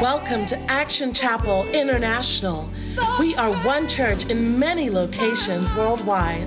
[0.00, 2.70] Welcome to Action Chapel International.
[3.18, 6.46] We are one church in many locations worldwide.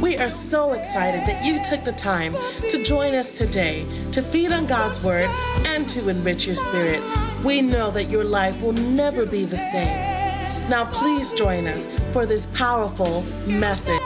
[0.00, 2.32] We are so excited that you took the time
[2.70, 5.28] to join us today to feed on God's Word
[5.66, 7.02] and to enrich your spirit.
[7.44, 10.70] We know that your life will never be the same.
[10.70, 11.84] Now, please join us
[12.14, 14.00] for this powerful message.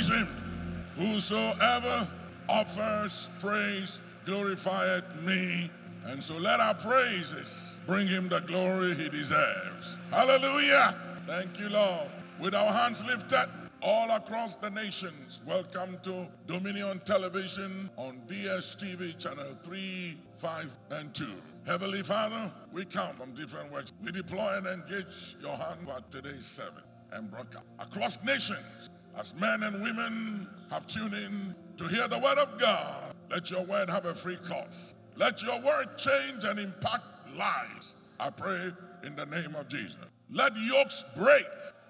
[0.00, 0.28] Praise Him.
[0.96, 2.08] Whosoever
[2.48, 5.70] offers praise glorifieth me.
[6.06, 9.98] And so let our praises bring Him the glory He deserves.
[10.10, 10.96] Hallelujah.
[11.26, 12.08] Thank you, Lord.
[12.38, 13.46] With our hands lifted,
[13.82, 15.40] all across the nations.
[15.46, 21.26] Welcome to Dominion Television on DSTV channel 3, 5, and 2.
[21.66, 23.92] Heavenly Father, we come from different works.
[24.02, 29.62] We deploy and engage your hand for today's service and broadcast across nations as men
[29.62, 33.14] and women have tuned in to hear the word of God.
[33.30, 34.94] Let your word have a free course.
[35.16, 37.04] Let your word change and impact
[37.36, 37.94] lives.
[38.18, 38.72] I pray
[39.04, 39.96] in the name of Jesus.
[40.30, 41.46] Let yokes break.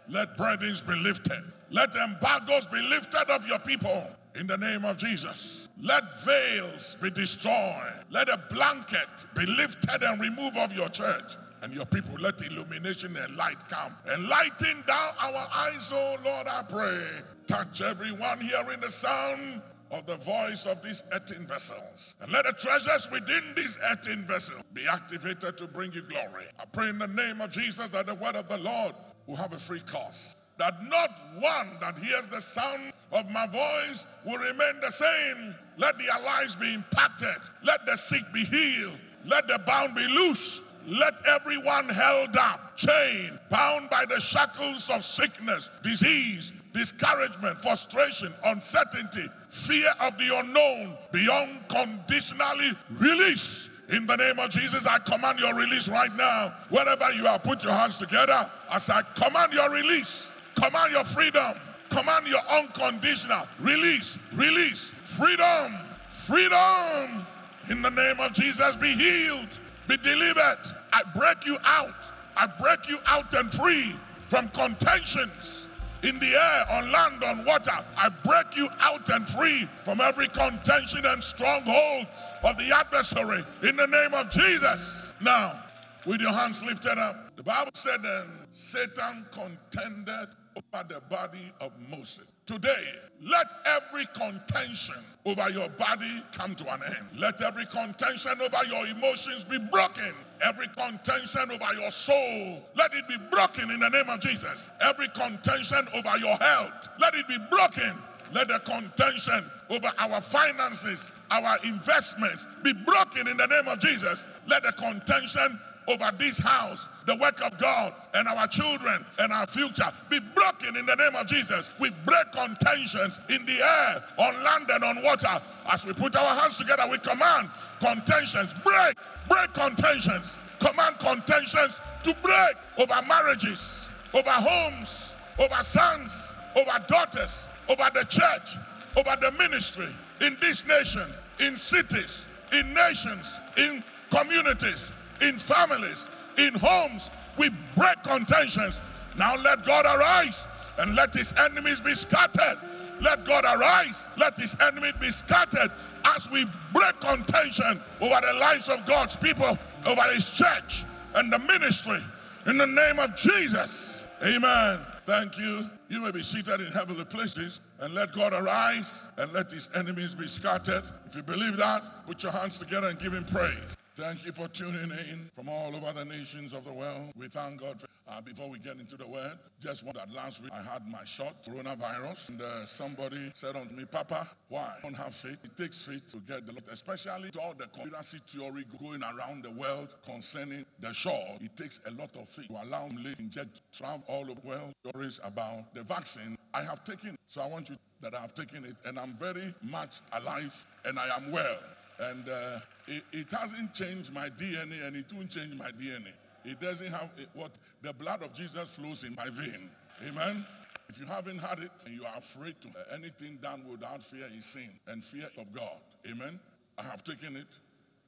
[0.09, 1.43] Let burdens be lifted.
[1.71, 5.69] Let embargoes be lifted of your people in the name of Jesus.
[5.81, 8.05] Let veils be destroyed.
[8.11, 12.14] Let a blanket be lifted and removed of your church and your people.
[12.19, 13.94] Let illumination and light come.
[14.06, 17.03] And lighting down our eyes, oh Lord, I pray.
[17.47, 22.14] Touch everyone hearing the sound of the voice of these earthen vessels.
[22.20, 26.44] And let the treasures within these earthen vessels be activated to bring you glory.
[26.58, 28.94] I pray in the name of Jesus that the word of the Lord
[29.27, 34.06] will have a free course that not one that hears the sound of my voice
[34.27, 35.55] will remain the same.
[35.78, 37.38] Let their lives be impacted.
[37.64, 38.98] Let the sick be healed.
[39.25, 40.61] Let the bound be loose.
[40.86, 49.28] Let everyone held up, chained, bound by the shackles of sickness, disease, discouragement, frustration, uncertainty,
[49.48, 53.69] fear of the unknown, beyond conditionally release.
[53.91, 56.55] In the name of Jesus, I command your release right now.
[56.69, 60.31] Wherever you are, put your hands together as I command your release.
[60.55, 61.59] Command your freedom.
[61.91, 65.76] Command your unconditional release, release, freedom,
[66.09, 67.26] freedom.
[67.69, 69.59] In the name of Jesus, be healed,
[69.91, 70.59] be delivered.
[70.93, 71.95] I break you out.
[72.37, 73.97] I break you out and free
[74.28, 75.67] from contentions
[76.05, 77.73] in the air, on land, on water.
[77.97, 82.06] I break you out and free from every contention and stronghold
[82.45, 85.12] of the adversary in the name of Jesus.
[85.21, 85.61] Now,
[86.06, 91.73] with your hands lifted up, the Bible said then Satan contended over the body of
[91.91, 92.27] Moses.
[92.50, 97.06] Today, let every contention over your body come to an end.
[97.16, 100.12] Let every contention over your emotions be broken.
[100.43, 104.69] Every contention over your soul, let it be broken in the name of Jesus.
[104.81, 107.97] Every contention over your health, let it be broken.
[108.33, 114.27] Let the contention over our finances, our investments be broken in the name of Jesus.
[114.49, 119.47] Let the contention over this house, the work of God, and our children and our
[119.47, 121.71] future be broken in the name of Jesus.
[121.79, 125.41] We break contentions in the air, on land, and on water.
[125.73, 128.97] As we put our hands together, we command contentions break,
[129.29, 137.91] break contentions, command contentions to break over marriages, over homes, over sons, over daughters, over
[137.95, 138.57] the church,
[138.97, 139.89] over the ministry
[140.21, 141.07] in this nation,
[141.39, 146.08] in cities, in nations, in communities in families,
[146.38, 147.10] in homes.
[147.36, 148.81] We break contentions.
[149.16, 150.47] Now let God arise
[150.78, 152.58] and let his enemies be scattered.
[153.00, 155.70] Let God arise, let his enemies be scattered
[156.04, 161.38] as we break contention over the lives of God's people, over his church and the
[161.38, 162.02] ministry.
[162.47, 164.06] In the name of Jesus.
[164.22, 164.81] Amen.
[165.06, 165.69] Thank you.
[165.88, 170.14] You may be seated in heavenly places and let God arise and let his enemies
[170.14, 170.84] be scattered.
[171.06, 173.80] If you believe that, put your hands together and give him praise.
[174.00, 177.12] Thank you for tuning in from all over the nations of the world.
[177.19, 177.83] We thank God.
[177.83, 180.88] For, uh, before we get into the word, just want that last week I had
[180.88, 185.37] my shot, coronavirus, and uh, somebody said unto me, Papa, why I don't have faith?
[185.44, 189.44] It takes faith to get the, lot, especially to all the conspiracy theory going around
[189.44, 191.37] the world concerning the shot.
[191.43, 194.49] It takes a lot of faith to allow me to inject, travel all over the
[194.49, 194.73] world.
[194.88, 196.38] Stories about the vaccine.
[196.55, 199.55] I have taken, so I want you that I have taken it, and I'm very
[199.62, 201.58] much alive, and I am well.
[202.00, 206.12] And uh, it, it hasn't changed my DNA and it won't change my DNA.
[206.44, 207.50] It doesn't have what
[207.82, 209.70] the blood of Jesus flows in my vein.
[210.08, 210.47] Amen.
[210.88, 214.47] If you haven't had it and you are afraid to anything done without fear is
[214.47, 215.79] sin and fear of God.
[216.11, 216.41] Amen.
[216.79, 217.55] I have taken it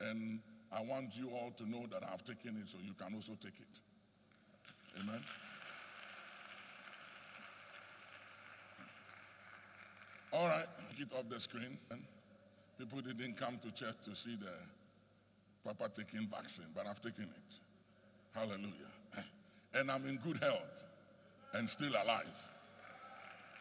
[0.00, 0.40] and
[0.72, 3.32] I want you all to know that I have taken it so you can also
[3.40, 3.78] take it.
[5.00, 5.20] Amen.
[10.32, 10.66] All right,
[10.96, 11.76] get off the screen.
[12.82, 14.50] People didn't come to church to see the
[15.64, 18.34] Papa taking vaccine, but I've taken it.
[18.34, 18.90] Hallelujah.
[19.74, 20.84] And I'm in good health
[21.54, 22.50] and still alive.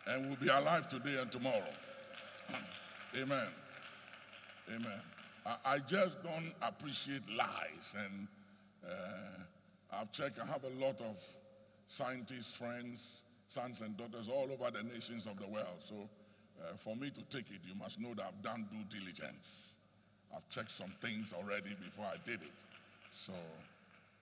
[0.08, 1.74] And will be alive today and tomorrow.
[3.22, 3.48] Amen.
[4.76, 5.02] Amen.
[5.46, 7.96] I, I just don't appreciate lies.
[7.98, 8.28] And
[8.84, 11.24] uh, I've checked, I have a lot of
[11.88, 15.80] scientists, friends, sons and daughters all over the nations of the world.
[15.80, 16.10] So
[16.62, 19.76] uh, for me to take it, you must know that I've done due diligence.
[20.36, 22.54] I've checked some things already before I did it.
[23.12, 23.34] So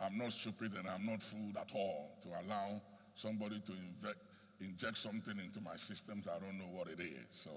[0.01, 2.81] I'm not stupid and I'm not fooled at all to allow
[3.15, 4.19] somebody to inject,
[4.61, 6.27] inject something into my systems.
[6.27, 7.25] I don't know what it is.
[7.31, 7.51] So,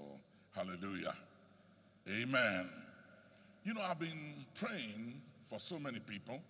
[0.55, 1.15] hallelujah.
[2.09, 2.69] Amen.
[3.63, 6.41] You know, I've been praying for so many people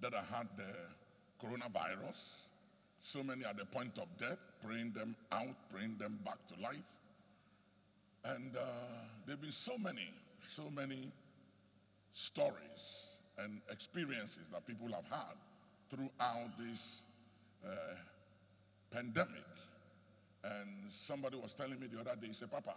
[0.00, 2.46] that have had the coronavirus.
[3.00, 6.98] So many at the point of death, praying them out, praying them back to life.
[8.24, 8.60] And uh,
[9.26, 10.12] there have been so many,
[10.42, 11.10] so many
[12.12, 13.08] stories
[13.38, 15.36] and experiences that people have had
[15.88, 17.02] throughout this
[17.64, 17.70] uh,
[18.92, 19.44] pandemic.
[20.44, 22.74] And somebody was telling me the other day, he said, Papa,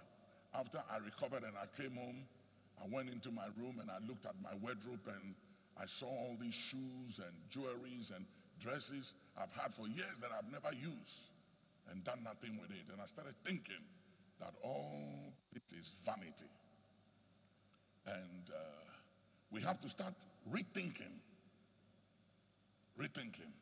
[0.57, 2.23] after I recovered and I came home,
[2.81, 5.35] I went into my room and I looked at my wardrobe and
[5.79, 8.25] I saw all these shoes and jewelries and
[8.59, 11.27] dresses I've had for years that I've never used
[11.91, 12.91] and done nothing with it.
[12.91, 13.83] And I started thinking
[14.39, 16.51] that all it is vanity.
[18.05, 18.83] And uh,
[19.51, 20.13] we have to start
[20.51, 21.19] rethinking.
[22.99, 23.53] Rethinking.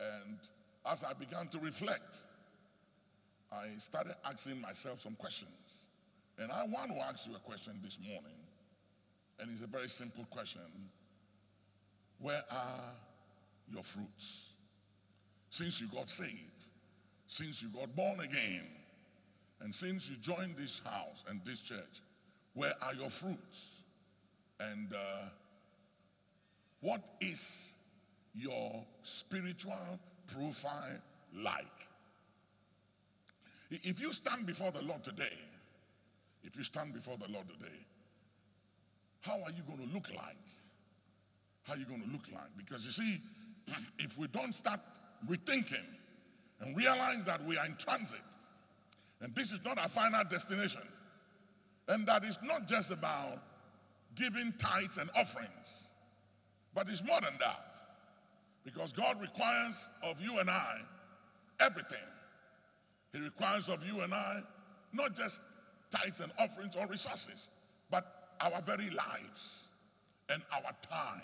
[0.00, 0.38] And
[0.86, 2.22] as I began to reflect,
[3.52, 5.50] I started asking myself some questions.
[6.38, 8.38] And I want to ask you a question this morning.
[9.40, 10.60] And it's a very simple question.
[12.18, 12.92] Where are
[13.72, 14.52] your fruits?
[15.50, 16.66] Since you got saved,
[17.26, 18.66] since you got born again,
[19.60, 22.02] and since you joined this house and this church,
[22.54, 23.72] where are your fruits?
[24.60, 25.28] And uh,
[26.80, 27.72] what is
[28.34, 30.98] your spiritual profile
[31.36, 31.64] like?
[33.70, 35.38] If you stand before the Lord today,
[36.42, 37.74] if you stand before the Lord today,
[39.20, 40.36] how are you going to look like?
[41.64, 42.48] How are you going to look like?
[42.56, 43.20] Because you see,
[43.98, 44.80] if we don't start
[45.28, 45.84] rethinking
[46.60, 48.20] and realize that we are in transit,
[49.20, 50.82] and this is not our final destination,
[51.88, 53.42] and that it's not just about
[54.14, 55.88] giving tithes and offerings,
[56.74, 57.64] but it's more than that.
[58.64, 60.80] Because God requires of you and I
[61.60, 61.98] everything.
[63.12, 64.42] He requires of you and I
[64.92, 65.40] not just
[65.90, 67.48] tithes and offerings or resources,
[67.90, 69.68] but our very lives
[70.28, 71.22] and our time,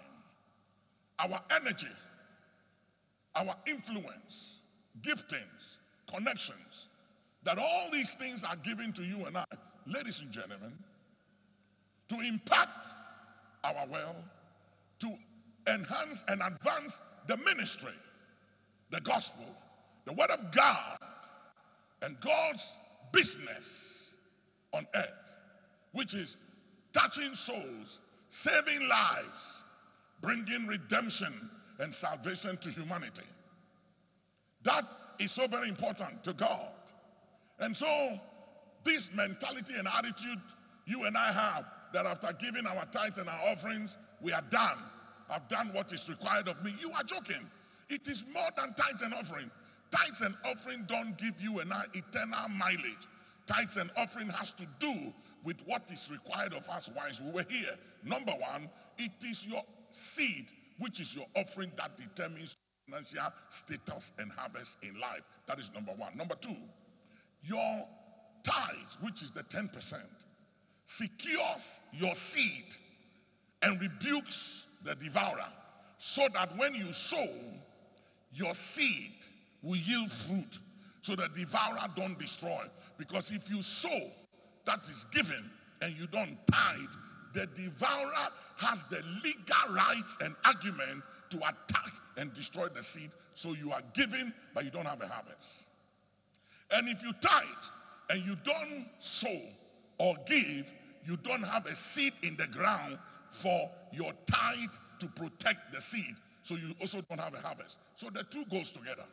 [1.19, 1.87] our energy,
[3.37, 4.58] our influence,
[5.02, 5.79] giftings,
[6.12, 6.88] connections,
[7.44, 9.44] that all these things are given to you and I,
[9.87, 10.73] ladies and gentlemen,
[12.08, 12.88] to impact
[13.62, 14.17] our well,
[15.00, 15.17] to
[15.67, 17.94] enhance and advance the ministry,
[18.91, 19.44] the gospel,
[20.05, 20.99] the word of God,
[22.02, 22.76] and God's
[23.12, 24.14] business
[24.73, 25.32] on earth,
[25.93, 26.37] which is
[26.93, 29.64] touching souls, saving lives,
[30.20, 31.32] bringing redemption
[31.79, 33.23] and salvation to humanity.
[34.62, 34.85] That
[35.18, 36.68] is so very important to God.
[37.58, 38.18] And so,
[38.84, 40.40] this mentality and attitude
[40.87, 44.78] you and I have that after giving our tithes and our offerings, we are done.
[45.30, 46.75] I've done what is required of me.
[46.80, 47.49] You are joking.
[47.88, 49.50] It is more than tithes and offering.
[49.90, 53.06] Tithes and offering don't give you an eternal mileage.
[53.46, 55.12] Tithes and offering has to do
[55.44, 57.76] with what is required of us whilst we were here.
[58.02, 58.68] Number one,
[58.99, 60.46] it is your seed,
[60.78, 62.56] which is your offering that determines
[62.87, 65.23] financial status and harvest in life.
[65.46, 66.16] That is number one.
[66.16, 66.56] Number two,
[67.46, 67.86] your
[68.42, 70.00] tithes, which is the 10%,
[70.86, 72.76] secures your seed
[73.62, 75.48] and rebukes the devourer
[75.98, 77.28] so that when you sow,
[78.32, 79.12] your seed
[79.62, 80.58] will yield fruit
[81.02, 82.62] so the devourer don't destroy.
[82.98, 84.10] Because if you sow
[84.64, 85.50] that is given
[85.82, 86.94] and you don't tithe,
[87.34, 93.10] the devourer has the legal rights and argument to attack and destroy the seed.
[93.34, 95.63] So you are giving, but you don't have a harvest.
[96.73, 97.44] And if you tithe
[98.11, 99.40] and you don't sow
[99.99, 100.73] or give,
[101.06, 102.99] you don't have a seed in the ground
[103.30, 106.16] for your tithe to protect the seed.
[106.42, 107.78] So you also don't have a harvest.
[107.97, 109.04] So the two goes together.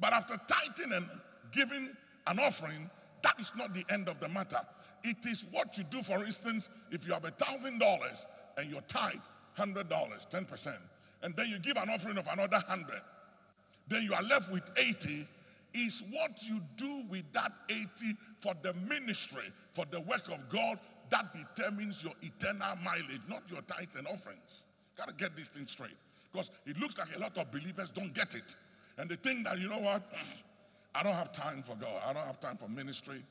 [0.00, 1.06] But after tithing and
[1.52, 1.90] giving
[2.26, 2.90] an offering,
[3.22, 4.60] that is not the end of the matter.
[5.04, 8.24] It is what you do, for instance, if you have a thousand dollars
[8.56, 9.20] and your tithe,
[9.54, 10.74] hundred dollars, 10%,
[11.22, 13.00] and then you give an offering of another hundred,
[13.88, 15.26] then you are left with 80
[15.76, 17.86] is what you do with that 80
[18.40, 20.78] for the ministry, for the work of God,
[21.10, 24.64] that determines your eternal mileage, not your tithes and offerings.
[24.96, 25.96] Gotta get this thing straight.
[26.32, 28.56] Because it looks like a lot of believers don't get it.
[28.98, 30.02] And they think that, you know what?
[30.94, 32.02] I don't have time for God.
[32.06, 33.22] I don't have time for ministry.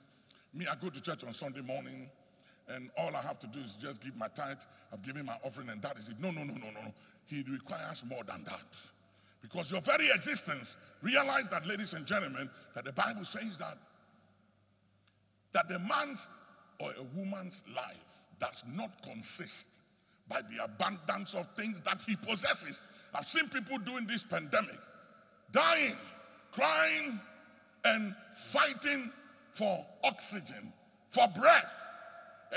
[0.54, 2.10] Me, I go to church on Sunday morning,
[2.70, 4.60] and all I have to do is just give my tithe.
[4.94, 6.16] I've given my offering, and that is it.
[6.20, 6.94] No, no, no, no, no.
[7.26, 8.78] He requires more than that.
[9.50, 13.78] Because your very existence, realize that, ladies and gentlemen, that the Bible says that
[15.54, 16.28] that the man's
[16.80, 19.68] or a woman's life does not consist
[20.28, 22.82] by the abundance of things that he possesses.
[23.14, 24.80] I've seen people during this pandemic
[25.52, 25.96] dying,
[26.52, 27.22] crying,
[27.86, 29.12] and fighting
[29.54, 30.74] for oxygen,
[31.12, 31.72] for breath,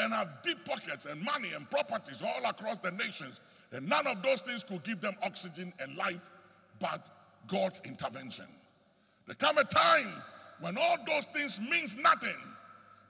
[0.01, 3.41] and have deep pockets and money and properties all across the nations.
[3.71, 6.29] And none of those things could give them oxygen and life
[6.79, 7.07] but
[7.47, 8.47] God's intervention.
[9.27, 10.23] There come a time
[10.61, 12.37] when all those things means nothing,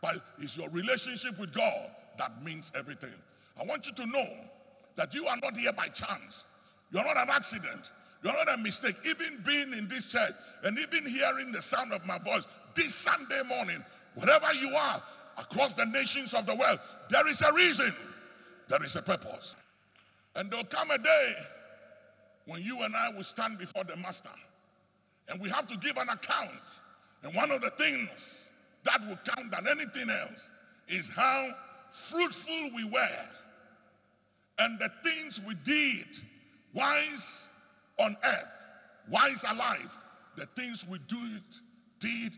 [0.01, 3.15] but it's your relationship with God that means everything.
[3.59, 4.29] I want you to know
[4.97, 6.45] that you are not here by chance.
[6.93, 7.91] You're not an accident.
[8.23, 8.97] You're not a mistake.
[9.07, 10.35] Even being in this church
[10.65, 13.85] and even hearing the sound of my voice this Sunday morning,
[14.15, 15.03] wherever you are
[15.39, 17.95] across the nations of the world, there is a reason,
[18.69, 19.55] there is a purpose.
[20.35, 21.35] And there'll come a day
[22.49, 24.31] when you and I will stand before the Master
[25.29, 26.49] and we have to give an account.
[27.23, 28.49] And one of the things
[28.85, 30.49] that will count than anything else
[30.89, 31.51] is how
[31.91, 33.27] fruitful we were
[34.59, 36.07] and the things we did,
[36.73, 37.49] wise
[38.01, 38.69] on earth,
[39.11, 39.99] wise alive,
[40.37, 41.39] the things we do
[42.01, 42.33] did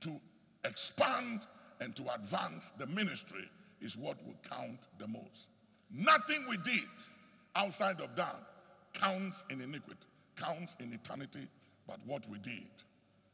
[0.00, 0.20] to
[0.64, 1.40] expand
[1.80, 5.48] and to advance the ministry is what will count the most.
[5.92, 6.88] Nothing we did
[7.56, 8.40] outside of that
[8.96, 11.46] counts in iniquity, counts in eternity,
[11.86, 12.66] but what we did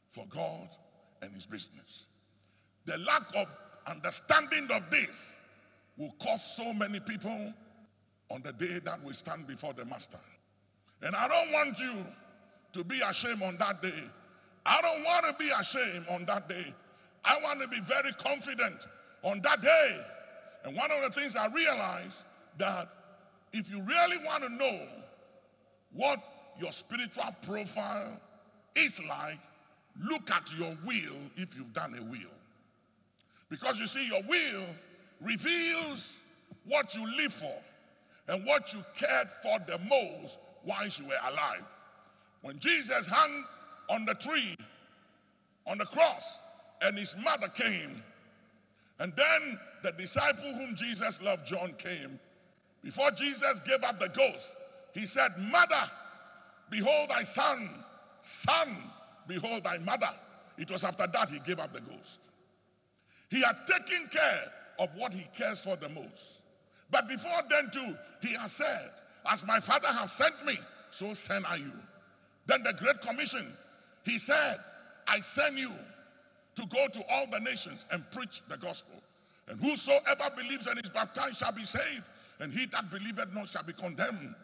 [0.09, 0.69] for God
[1.21, 2.05] and his business.
[2.85, 3.47] The lack of
[3.87, 5.37] understanding of this
[5.97, 7.53] will cost so many people
[8.29, 10.19] on the day that we stand before the master.
[11.01, 12.05] And I don't want you
[12.73, 14.03] to be ashamed on that day.
[14.65, 16.73] I don't want to be ashamed on that day.
[17.25, 18.85] I want to be very confident
[19.21, 20.05] on that day.
[20.63, 22.23] And one of the things I realized
[22.57, 22.89] that
[23.51, 24.87] if you really want to know
[25.93, 26.19] what
[26.59, 28.19] your spiritual profile
[28.75, 29.39] is like,
[30.01, 32.33] look at your will if you've done a will.
[33.49, 34.65] Because you see, your will
[35.21, 36.19] reveals
[36.65, 37.55] what you live for
[38.27, 41.65] and what you cared for the most while you were alive.
[42.41, 43.45] When Jesus hung
[43.89, 44.57] on the tree,
[45.67, 46.39] on the cross,
[46.81, 48.01] and his mother came,
[48.99, 52.19] and then the disciple whom Jesus loved, John, came,
[52.83, 54.55] before Jesus gave up the ghost,
[54.93, 55.89] he said, Mother,
[56.69, 57.83] behold thy son.
[58.21, 58.77] Son,
[59.27, 60.09] behold thy mother.
[60.57, 62.21] It was after that he gave up the ghost.
[63.29, 66.39] He had taken care of what he cares for the most.
[66.91, 68.91] But before then, too, he has said,
[69.25, 70.59] As my father has sent me,
[70.91, 71.71] so send I you.
[72.45, 73.51] Then the Great Commission,
[74.05, 74.57] he said,
[75.07, 75.71] I send you
[76.55, 79.01] to go to all the nations and preach the gospel.
[79.47, 82.03] And whosoever believes and is baptized shall be saved,
[82.39, 84.35] and he that believeth not shall be condemned.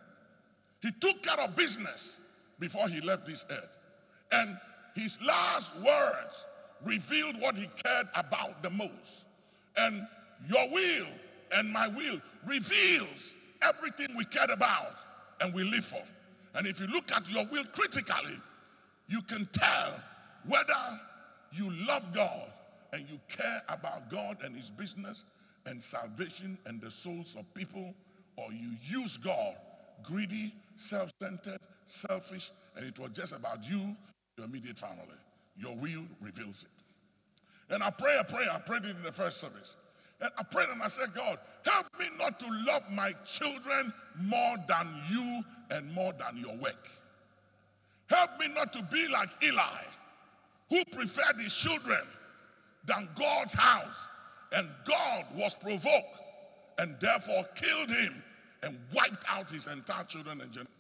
[0.81, 2.19] He took care of business
[2.59, 3.77] before he left this earth.
[4.31, 4.57] And
[4.95, 6.45] his last words
[6.83, 9.25] revealed what he cared about the most.
[9.77, 10.07] And
[10.47, 11.07] your will
[11.55, 14.95] and my will reveals everything we cared about
[15.41, 16.03] and we live for.
[16.55, 18.39] And if you look at your will critically,
[19.07, 19.93] you can tell
[20.45, 20.99] whether
[21.51, 22.51] you love God
[22.93, 25.25] and you care about God and his business
[25.65, 27.93] and salvation and the souls of people,
[28.37, 29.55] or you use God
[30.03, 33.95] greedy, self-centered, selfish, and it was just about you,
[34.37, 35.03] your immediate family.
[35.57, 37.73] Your will reveals it.
[37.73, 38.49] And I pray a prayer.
[38.51, 39.75] I prayed it in the first service.
[40.21, 44.57] And I prayed and I said, God, help me not to love my children more
[44.67, 46.87] than you and more than your work.
[48.09, 49.83] Help me not to be like Eli,
[50.69, 52.01] who preferred his children
[52.85, 54.07] than God's house.
[54.51, 56.19] And God was provoked
[56.79, 58.23] and therefore killed him
[58.63, 60.73] and wiped out his entire children and generation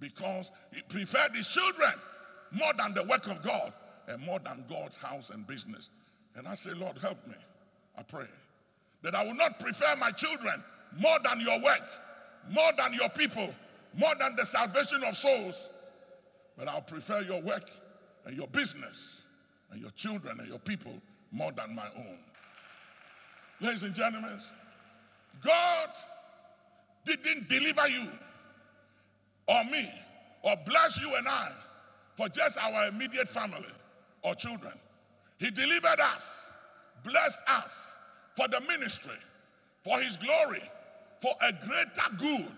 [0.00, 1.92] because he preferred his children
[2.52, 3.72] more than the work of God
[4.06, 5.90] and more than God's house and business.
[6.36, 7.34] And I say, Lord, help me.
[7.96, 8.26] I pray
[9.02, 10.62] that I will not prefer my children
[10.98, 11.82] more than your work,
[12.50, 13.54] more than your people,
[13.94, 15.68] more than the salvation of souls,
[16.56, 17.70] but I'll prefer your work
[18.24, 19.22] and your business
[19.70, 20.94] and your children and your people
[21.30, 22.18] more than my own.
[23.60, 24.40] Ladies and gentlemen,
[25.44, 25.90] God
[27.16, 28.08] didn't deliver you
[29.46, 29.90] or me
[30.42, 31.50] or bless you and I
[32.16, 33.66] for just our immediate family
[34.22, 34.72] or children.
[35.38, 36.50] He delivered us,
[37.04, 37.96] blessed us
[38.36, 39.16] for the ministry,
[39.84, 40.62] for his glory,
[41.20, 42.56] for a greater good.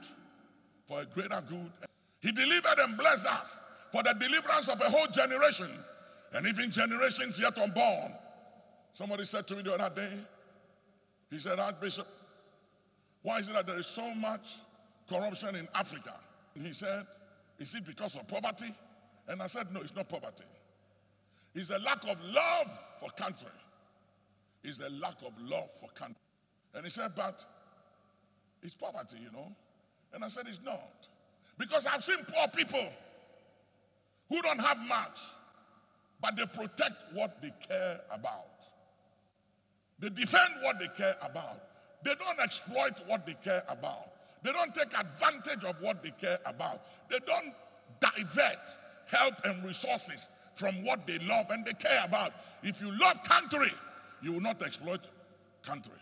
[0.87, 1.71] For a greater good.
[2.21, 3.59] He delivered and blessed us
[3.93, 5.71] for the deliverance of a whole generation
[6.33, 8.13] and even generations yet unborn.
[8.93, 10.13] Somebody said to me the other day,
[11.31, 12.07] he said, Archbishop,
[13.23, 14.57] why is it that there is so much
[15.09, 16.15] corruption in Africa?
[16.55, 17.07] And he said,
[17.59, 18.75] Is it because of poverty?
[19.29, 20.45] And I said, No, it's not poverty.
[21.55, 23.51] It's a lack of love for country.
[24.63, 26.17] It's a lack of love for country.
[26.75, 27.45] And he said, But
[28.63, 29.53] it's poverty, you know.
[30.15, 31.09] And I said, It's not.
[31.59, 32.87] Because I've seen poor people
[34.31, 35.21] who don't have much,
[36.23, 38.47] but they protect what they care about.
[39.99, 41.61] They defend what they care about.
[42.05, 44.09] They don't exploit what they care about.
[44.43, 46.83] They don't take advantage of what they care about.
[47.11, 47.55] They don't
[48.01, 48.59] divert
[49.11, 52.33] help and resources from what they love and they care about.
[52.63, 53.73] If you love country,
[54.23, 55.01] you will not exploit
[55.63, 55.93] country.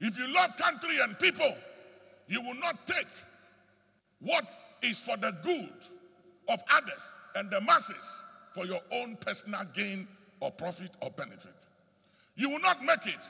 [0.00, 1.54] If you love country and people,
[2.28, 3.06] you will not take
[4.20, 4.44] what
[4.82, 5.72] is for the good
[6.48, 8.22] of others and the masses
[8.54, 10.06] for your own personal gain
[10.40, 11.54] or profit or benefit.
[12.36, 13.28] You will not make it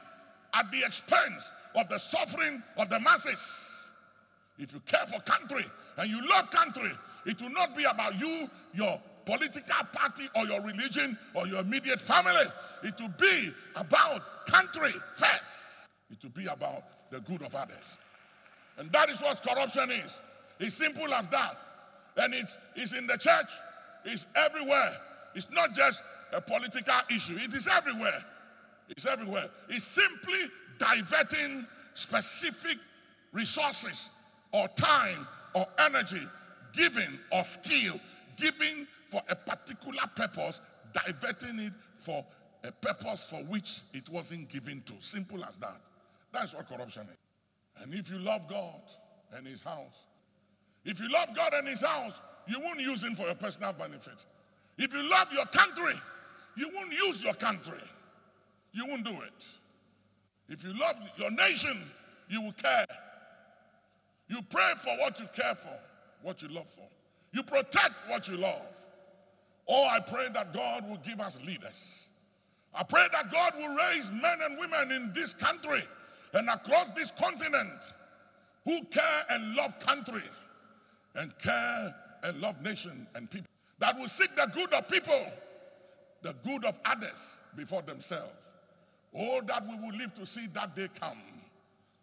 [0.55, 3.73] at the expense of the suffering of the masses.
[4.59, 5.64] If you care for country
[5.99, 6.90] and you love country,
[7.26, 12.00] it will not be about you, your political party, or your religion, or your immediate
[12.00, 12.47] family.
[12.83, 15.88] It will be about country first.
[16.11, 17.99] It will be about the good of others.
[18.78, 20.21] And that is what corruption is.
[20.61, 21.59] It's simple as that.
[22.16, 23.50] And it's, it's in the church,
[24.04, 24.97] it's everywhere.
[25.35, 26.02] It's not just
[26.33, 28.25] a political issue, it is everywhere.
[28.88, 29.50] It's everywhere.
[29.68, 32.78] It's simply diverting specific
[33.33, 34.11] resources
[34.52, 36.23] or time or energy,
[36.73, 37.99] giving or skill,
[38.37, 40.61] giving for a particular purpose,
[40.92, 42.25] diverting it for
[42.64, 44.94] a purpose for which it wasn't given to.
[45.00, 45.81] Simple as that.
[46.33, 47.83] That's what corruption is.
[47.83, 48.81] And if you love God
[49.35, 50.07] and His house,
[50.85, 54.24] if you love God and His house, you won't use Him for your personal benefit.
[54.79, 55.94] If you love your country,
[56.57, 57.81] you won't use your country
[58.77, 59.46] you won't do it.
[60.48, 61.82] If you love your nation,
[62.28, 62.87] you will care.
[64.28, 65.78] You pray for what you care for,
[66.22, 66.88] what you love for.
[67.32, 68.62] You protect what you love.
[69.68, 72.09] Oh, I pray that God will give us leaders.
[72.74, 75.82] I pray that God will raise men and women in this country
[76.35, 77.92] and across this continent
[78.64, 80.24] who care and love country
[81.14, 83.46] and care and love nation and people.
[83.78, 85.26] That will seek the good of people,
[86.22, 88.45] the good of others before themselves.
[89.14, 91.19] Oh, that we will live to see that day come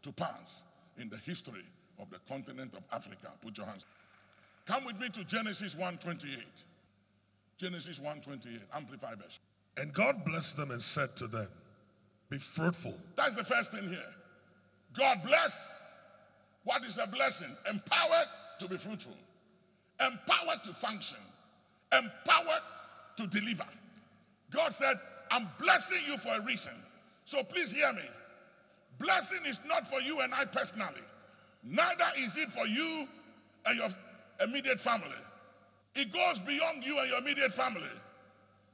[0.01, 0.63] to pass
[0.97, 1.65] in the history
[1.99, 3.31] of the continent of Africa.
[3.41, 3.85] Put your hands.
[4.65, 6.43] Come with me to Genesis 1:28.
[7.57, 9.41] Genesis 1:28, Amplified version.
[9.77, 11.47] And God blessed them and said to them,
[12.29, 12.97] Be fruitful.
[13.15, 14.13] That's the first thing here.
[14.97, 15.79] God bless.
[16.63, 17.55] What is a blessing?
[17.69, 18.27] Empowered
[18.59, 19.17] to be fruitful,
[19.99, 21.17] empowered to function,
[21.91, 22.61] empowered
[23.17, 23.65] to deliver.
[24.51, 24.99] God said,
[25.31, 26.73] I'm blessing you for a reason.
[27.25, 28.03] So please hear me.
[28.99, 31.01] Blessing is not for you and I personally.
[31.63, 33.07] Neither is it for you
[33.65, 33.89] and your
[34.41, 35.09] immediate family.
[35.95, 37.83] It goes beyond you and your immediate family.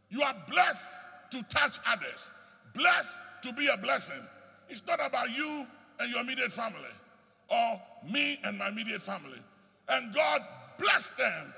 [0.10, 2.30] You are blessed to touch others,
[2.74, 4.22] blessed to be a blessing.
[4.70, 5.68] It's not about you
[6.00, 6.80] and your immediate family
[7.50, 9.40] or me and my immediate family.
[9.90, 10.42] And God
[10.78, 11.54] blessed them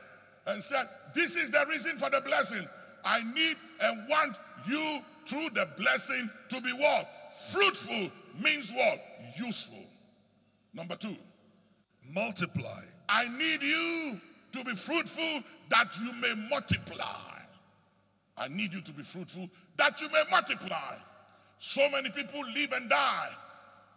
[0.47, 2.67] and said, This is the reason for the blessing.
[3.04, 7.10] I need and want you through the blessing to be what?
[7.52, 9.00] Fruitful means what?
[9.38, 9.84] Useful.
[10.74, 11.16] Number two,
[12.14, 12.84] multiply.
[13.10, 14.20] I need you
[14.54, 17.06] to be fruitful that you may multiply.
[18.38, 20.96] I need you to be fruitful that you may multiply.
[21.60, 23.30] So many people live and die,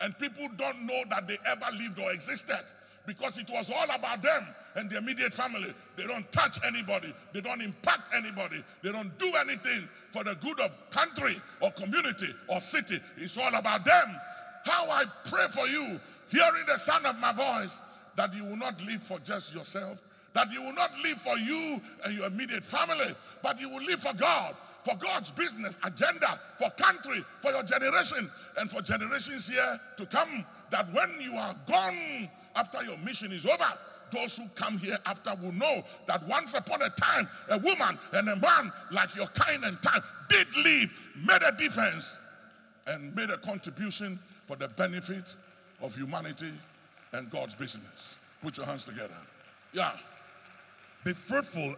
[0.01, 2.61] and people don't know that they ever lived or existed
[3.07, 5.73] because it was all about them and the immediate family.
[5.97, 10.61] They don't touch anybody, they don't impact anybody, they don't do anything for the good
[10.61, 13.01] of country or community or city.
[13.17, 14.21] It's all about them.
[14.65, 17.81] How I pray for you, hearing the sound of my voice,
[18.17, 21.81] that you will not live for just yourself, that you will not live for you
[22.05, 26.71] and your immediate family, but you will live for God, for God's business agenda, for
[26.71, 30.45] country, for your generation, and for generations here to come.
[30.71, 33.79] That when you are gone, after your mission is over,
[34.15, 38.29] those who come here after will know that once upon a time, a woman and
[38.29, 40.93] a man like your kind and time did live,
[41.27, 42.19] made a difference,
[42.87, 45.35] and made a contribution for the benefit
[45.83, 46.53] of humanity
[47.13, 48.17] and God's business.
[48.43, 49.15] Put your hands together.
[49.73, 49.93] Yeah.
[51.05, 51.75] Be fruitful,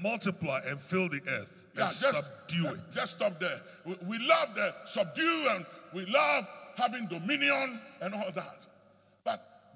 [0.00, 1.64] multiply, and fill the earth.
[1.76, 2.80] Yeah, and subdue uh, it.
[2.92, 3.60] Just stop there.
[3.84, 8.66] We, we love the subdue and we love having dominion and all that.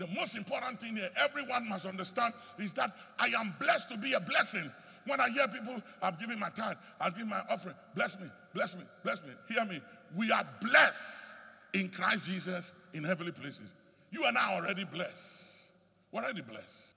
[0.03, 4.15] The most important thing here, everyone must understand, is that I am blessed to be
[4.15, 4.69] a blessing.
[5.07, 8.75] When I hear people, I've given my time, I've given my offering, bless me, bless
[8.75, 9.81] me, bless me, hear me.
[10.17, 11.37] We are blessed
[11.73, 13.69] in Christ Jesus in heavenly places.
[14.11, 15.69] You and I are already blessed.
[16.11, 16.97] We're already blessed.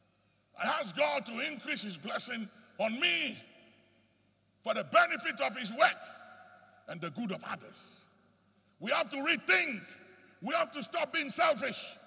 [0.59, 3.37] I ask God to increase his blessing on me
[4.63, 6.01] for the benefit of his work
[6.87, 7.99] and the good of others.
[8.79, 9.81] We have to rethink.
[10.41, 11.97] We have to stop being selfish.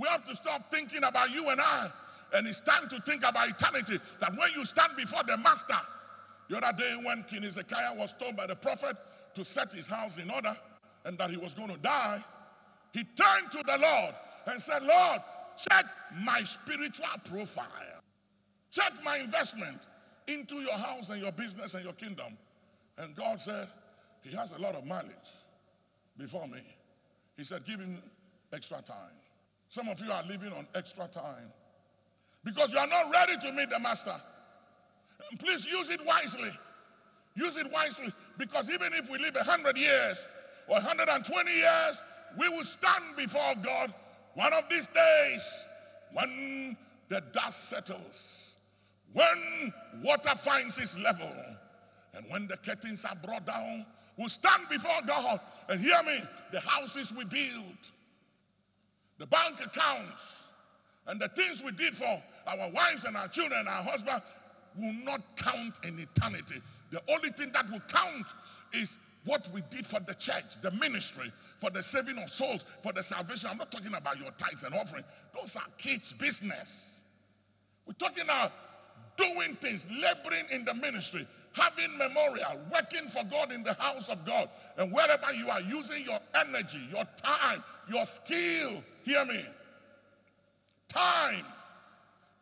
[0.00, 1.90] We have to stop thinking about you and I.
[2.32, 3.98] And it's time to think about eternity.
[4.20, 5.78] That when you stand before the master,
[6.48, 8.96] the other day when King Hezekiah was told by the prophet
[9.34, 10.56] to set his house in order
[11.04, 12.24] and that he was going to die,
[12.94, 14.14] he turned to the Lord
[14.46, 15.20] and said, Lord,
[15.70, 15.84] check
[16.18, 18.00] my spiritual profile.
[18.70, 19.86] Check my investment
[20.26, 22.38] into your house and your business and your kingdom.
[22.96, 23.68] And God said,
[24.22, 25.12] He has a lot of mileage
[26.16, 26.62] before me.
[27.36, 27.98] He said, Give him
[28.50, 29.19] extra time.
[29.70, 31.52] Some of you are living on extra time
[32.44, 34.20] because you are not ready to meet the master.
[35.38, 36.50] Please use it wisely.
[37.36, 40.26] Use it wisely because even if we live 100 years
[40.66, 42.02] or 120 years,
[42.36, 43.94] we will stand before God
[44.34, 45.64] one of these days
[46.12, 46.76] when
[47.08, 48.56] the dust settles,
[49.12, 51.32] when water finds its level,
[52.14, 56.22] and when the curtains are brought down, we'll stand before God and hear me.
[56.52, 57.90] The houses we build,
[59.20, 60.44] the bank accounts,
[61.06, 64.22] and the things we did for our wives and our children and our husband
[64.76, 66.60] will not count in eternity.
[66.90, 68.26] The only thing that will count
[68.72, 72.94] is what we did for the church, the ministry, for the saving of souls, for
[72.94, 73.50] the salvation.
[73.50, 75.04] I'm not talking about your tithes and offering.
[75.38, 76.86] Those are kids' business.
[77.86, 78.52] We're talking about
[79.18, 84.24] doing things, laboring in the ministry, having memorial, working for God in the house of
[84.24, 84.48] God.
[84.78, 89.44] And wherever you are using your energy, your time, your skill, hear me.
[90.88, 91.44] Time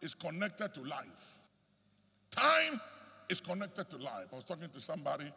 [0.00, 1.36] is connected to life.
[2.30, 2.80] Time
[3.28, 4.26] is connected to life.
[4.32, 5.32] I was talking to somebody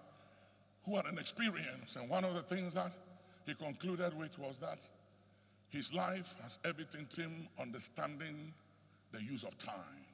[0.86, 2.92] who had an experience, and one of the things that
[3.46, 4.80] he concluded with was that
[5.70, 8.54] his life has everything to him understanding
[9.12, 10.06] the use of time.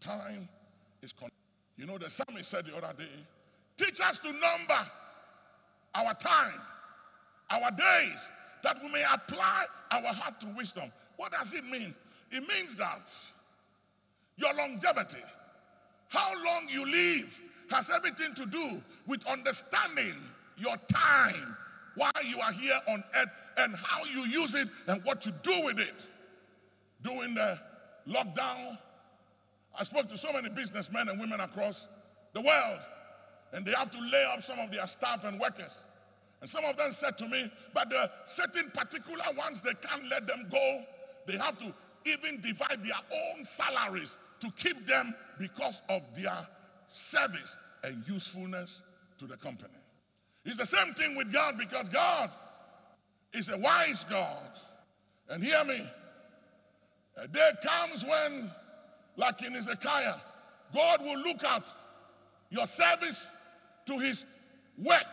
[0.00, 0.48] Time
[1.02, 1.38] is, connected.
[1.76, 3.24] you know, the psalmist said the other day,
[3.76, 4.90] teach us to number
[5.94, 6.60] our time,
[7.50, 8.30] our days,
[8.62, 10.90] that we may apply our heart to wisdom.
[11.16, 11.94] What does it mean?
[12.30, 13.10] It means that
[14.36, 15.22] your longevity,
[16.08, 17.40] how long you live,
[17.70, 20.14] has everything to do with understanding
[20.56, 21.56] your time
[21.94, 25.64] while you are here on earth and how you use it and what you do
[25.64, 26.06] with it.
[27.02, 27.58] During the
[28.08, 28.78] lockdown,
[29.78, 31.86] I spoke to so many businessmen and women across
[32.32, 32.80] the world,
[33.52, 35.82] and they have to lay off some of their staff and workers.
[36.40, 40.26] And some of them said to me, but the certain particular ones, they can't let
[40.26, 40.84] them go.
[41.26, 41.74] They have to
[42.04, 43.00] even divide their
[43.34, 46.46] own salaries to keep them because of their
[46.88, 48.82] service and usefulness
[49.18, 49.74] to the company.
[50.44, 52.30] It's the same thing with God because God
[53.32, 54.58] is a wise God.
[55.28, 55.84] And hear me,
[57.16, 58.50] a day comes when,
[59.16, 60.14] like in Hezekiah,
[60.74, 61.64] God will look at
[62.50, 63.30] your service
[63.86, 64.24] to his
[64.78, 65.06] work,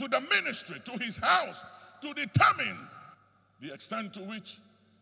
[0.00, 1.62] to the ministry, to his house,
[2.00, 2.78] to determine
[3.60, 4.56] the extent to which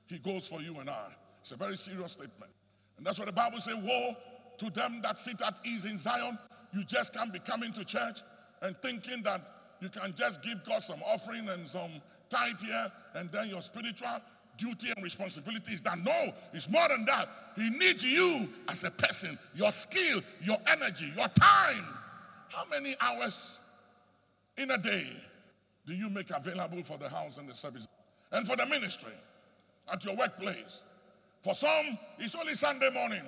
[0.08, 1.06] he goes for you and I.
[1.40, 2.50] It's a very serious statement.
[2.96, 4.16] And that's what the Bible says, woe
[4.58, 6.36] to them that sit at ease in Zion.
[6.74, 8.22] You just can't be coming to church
[8.60, 9.40] and thinking that
[9.80, 11.90] you can just give God some offering and some
[12.28, 14.20] tithe here, and then your spiritual
[14.56, 16.02] duty and responsibility is done.
[16.02, 17.28] No, it's more than that.
[17.54, 21.86] He needs you as a person, your skill, your energy, your time.
[22.48, 23.58] How many hours
[24.58, 25.06] in a day
[25.86, 27.88] do you make available for the house and the service
[28.30, 29.14] and for the ministry
[29.90, 30.82] at your workplace?
[31.42, 33.22] For some, it's only Sunday morning.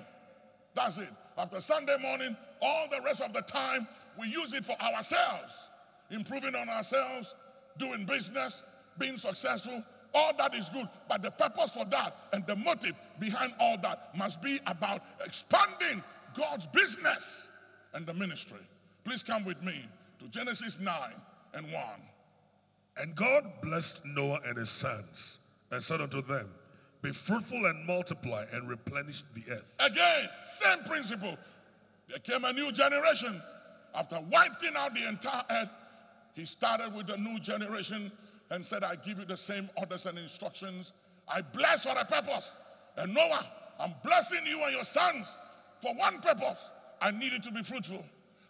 [0.74, 1.08] That's it.
[1.38, 3.88] After Sunday morning, all the rest of the time,
[4.18, 5.70] we use it for ourselves,
[6.10, 7.34] improving on ourselves,
[7.78, 8.62] doing business,
[8.98, 9.82] being successful.
[10.12, 14.14] All that is good, but the purpose for that and the motive behind all that
[14.18, 16.02] must be about expanding
[16.36, 17.48] God's business
[17.94, 18.58] and the ministry.
[19.04, 19.88] Please come with me
[20.20, 20.94] to Genesis 9
[21.54, 21.82] and 1.
[22.98, 25.38] And God blessed Noah and his sons
[25.70, 26.48] and said unto them,
[27.02, 29.74] Be fruitful and multiply and replenish the earth.
[29.80, 31.36] Again, same principle.
[32.08, 33.40] There came a new generation.
[33.94, 35.70] After wiping out the entire earth,
[36.34, 38.12] he started with the new generation
[38.50, 40.92] and said, I give you the same orders and instructions.
[41.28, 42.52] I bless for a purpose.
[42.96, 43.46] And Noah,
[43.78, 45.34] I'm blessing you and your sons
[45.80, 46.70] for one purpose.
[47.00, 48.04] I need you to be fruitful.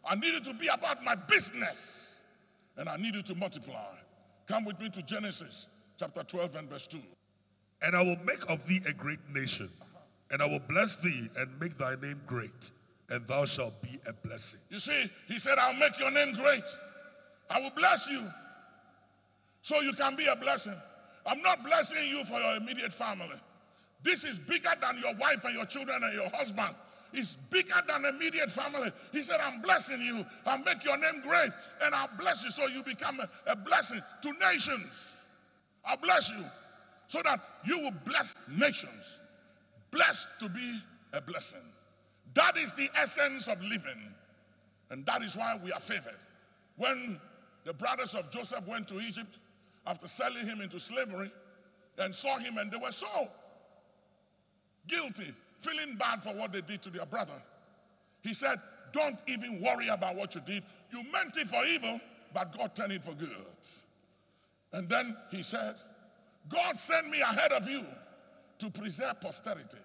[0.05, 2.21] I need it to be about my business.
[2.77, 3.95] And I need it to multiply.
[4.47, 5.67] Come with me to Genesis
[5.99, 6.99] chapter 12 and verse 2.
[7.83, 9.69] And I will make of thee a great nation,
[10.31, 12.73] and I will bless thee and make thy name great,
[13.11, 14.61] and thou shalt be a blessing.
[14.71, 16.65] You see, he said, I'll make your name great.
[17.51, 18.27] I will bless you
[19.63, 20.77] so you can be a blessing.
[21.27, 23.41] I'm not blessing you for your immediate family.
[24.03, 26.75] This is bigger than your wife and your children and your husband.
[27.13, 28.93] It's bigger than immediate family.
[29.13, 30.25] He said, I'm blessing you.
[30.47, 31.51] I'll make your name great
[31.83, 35.17] and I'll bless you so you become a, a blessing to nations.
[35.85, 36.45] I'll bless you
[37.09, 39.19] so that you will bless nations.
[39.91, 40.81] Blessed to be
[41.13, 41.59] a blessing.
[42.35, 44.15] That is the essence of living.
[44.91, 46.19] And that is why we are favored.
[46.77, 47.21] When
[47.65, 49.39] the brothers of Joseph went to Egypt
[49.87, 51.33] after selling him into slavery
[51.99, 53.29] and saw him, and they were so
[54.87, 57.41] guilty, feeling bad for what they did to their brother.
[58.23, 58.61] He said,
[58.93, 60.63] Don't even worry about what you did.
[60.93, 62.01] You meant it for evil,
[62.35, 63.31] but God turned it for good.
[64.73, 65.77] And then he said,
[66.49, 67.85] God sent me ahead of you
[68.59, 69.79] to preserve posterity.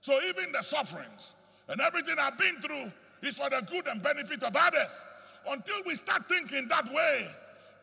[0.00, 1.34] So even the sufferings
[1.68, 5.04] and everything I've been through is for the good and benefit of others.
[5.48, 7.28] Until we start thinking that way,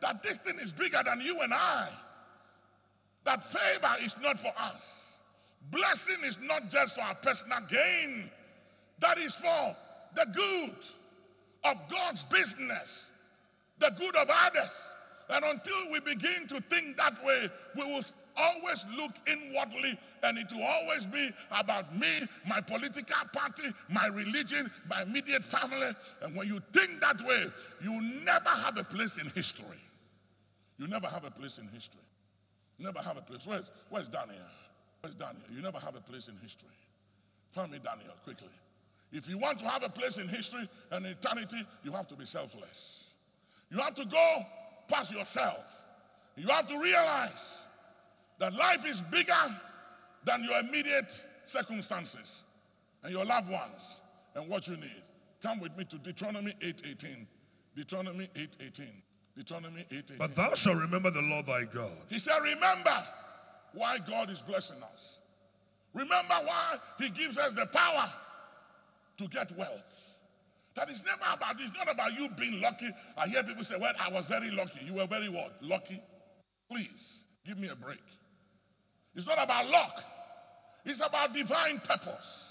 [0.00, 1.88] that this thing is bigger than you and I,
[3.24, 5.07] that favor is not for us.
[5.70, 8.30] Blessing is not just for our personal gain,
[9.00, 9.76] that is for
[10.14, 10.74] the good
[11.64, 13.10] of God's business,
[13.78, 14.72] the good of others.
[15.30, 18.02] And until we begin to think that way, we will
[18.36, 24.70] always look inwardly and it will always be about me, my political party, my religion,
[24.88, 25.90] my immediate family.
[26.22, 27.46] And when you think that way,
[27.82, 29.82] you never have a place in history.
[30.78, 32.00] You never have a place in history.
[32.78, 33.46] Never have a place.
[33.46, 34.36] Where's, where's Daniel?
[35.00, 35.44] Where's Daniel?
[35.54, 36.68] You never have a place in history.
[37.52, 38.48] Find me Daniel quickly.
[39.12, 42.26] If you want to have a place in history and eternity, you have to be
[42.26, 43.04] selfless.
[43.70, 44.46] You have to go
[44.88, 45.82] past yourself.
[46.36, 47.58] You have to realize
[48.38, 49.32] that life is bigger
[50.24, 51.12] than your immediate
[51.46, 52.42] circumstances
[53.02, 54.00] and your loved ones
[54.34, 55.02] and what you need.
[55.42, 57.26] Come with me to Deuteronomy 8:18.
[57.74, 59.02] Deuteronomy 8:18.
[59.36, 60.18] Deuteronomy 8:18.
[60.18, 62.06] But thou shalt remember the Lord thy God.
[62.08, 63.06] He said, Remember
[63.78, 65.18] why God is blessing us.
[65.94, 68.10] Remember why He gives us the power
[69.18, 69.98] to get wealth.
[70.76, 72.88] That is never about, it's not about you being lucky.
[73.16, 74.80] I hear people say, Well, I was very lucky.
[74.84, 75.54] You were very what?
[75.60, 76.00] Lucky?
[76.70, 78.02] Please, give me a break.
[79.14, 80.04] It's not about luck,
[80.84, 82.44] it's about divine purpose.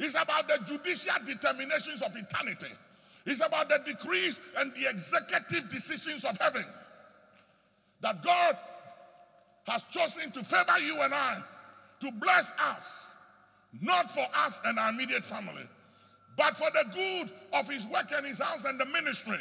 [0.00, 2.72] It's about the judicial determinations of eternity.
[3.26, 6.64] It's about the decrees and the executive decisions of heaven.
[8.00, 8.56] That God
[9.68, 11.42] has chosen to favor you and I,
[12.00, 13.06] to bless us,
[13.80, 15.68] not for us and our immediate family,
[16.36, 19.40] but for the good of his work and his house and the ministry,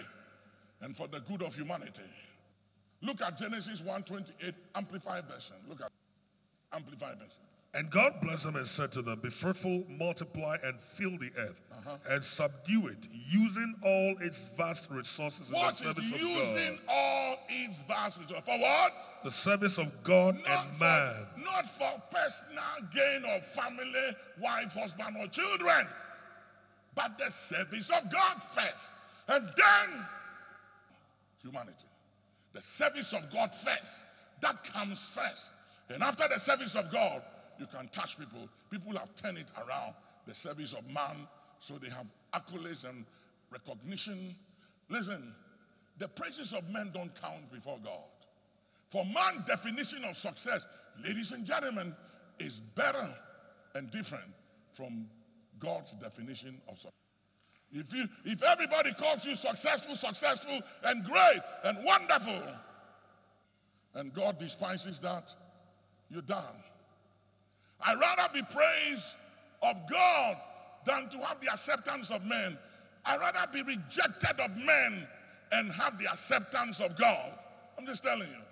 [0.81, 2.01] and for the good of humanity.
[3.01, 5.55] Look at Genesis 1:28 Amplified Version.
[5.69, 5.91] Look at
[6.73, 7.46] Amplified Version.
[7.73, 11.61] And God blessed them and said to them, Be fruitful, multiply, and fill the earth,
[11.71, 11.97] uh-huh.
[12.09, 16.21] and subdue it, using all its vast resources in the service of God.
[16.21, 18.93] using all its vast resources for what?
[19.23, 21.25] The service of God Not and for, man.
[21.43, 25.87] not for personal gain of family, wife, husband, or children,
[26.95, 28.91] but the service of God first,
[29.27, 30.05] and then
[31.43, 31.85] humanity.
[32.53, 34.01] The service of God first.
[34.41, 35.51] That comes first.
[35.89, 37.21] And after the service of God,
[37.59, 38.47] you can touch people.
[38.69, 39.93] People have turned it around.
[40.25, 41.27] The service of man,
[41.59, 43.05] so they have accolades and
[43.51, 44.35] recognition.
[44.89, 45.33] Listen,
[45.97, 48.03] the praises of men don't count before God.
[48.89, 50.65] For man, definition of success,
[51.03, 51.95] ladies and gentlemen,
[52.39, 53.13] is better
[53.75, 54.25] and different
[54.73, 55.07] from
[55.59, 56.91] God's definition of success.
[57.71, 62.41] If, you, if everybody calls you successful, successful, and great, and wonderful,
[63.95, 65.33] and God despises that,
[66.09, 66.43] you're done.
[67.85, 69.15] I'd rather be praised
[69.61, 70.37] of God
[70.85, 72.57] than to have the acceptance of men.
[73.05, 75.07] I'd rather be rejected of men
[75.51, 77.33] and have the acceptance of God.
[77.77, 78.43] I'm just telling you.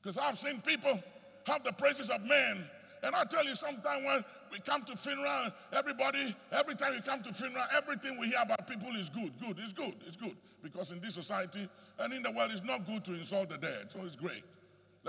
[0.00, 1.02] Because I've seen people
[1.46, 2.64] have the praises of men.
[3.02, 7.22] And I tell you, sometimes when we come to funeral, everybody, every time we come
[7.22, 10.36] to funeral, everything we hear about people is good, good, it's good, it's good.
[10.62, 13.90] Because in this society and in the world, it's not good to insult the dead,
[13.90, 14.42] so it's great.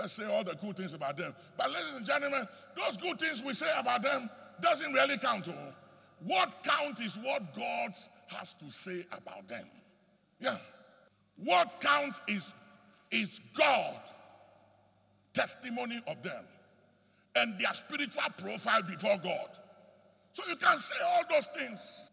[0.00, 1.34] Let's say all the good things about them.
[1.58, 4.30] But ladies and gentlemen, those good things we say about them
[4.62, 5.46] doesn't really count.
[5.50, 5.74] oh.
[6.24, 7.92] What counts is what God
[8.28, 9.66] has to say about them.
[10.40, 10.56] Yeah.
[11.36, 12.48] What counts is,
[13.10, 13.96] is God
[15.34, 16.44] testimony of them
[17.36, 19.48] and their spiritual profile before God.
[20.32, 22.08] So you can say all those things,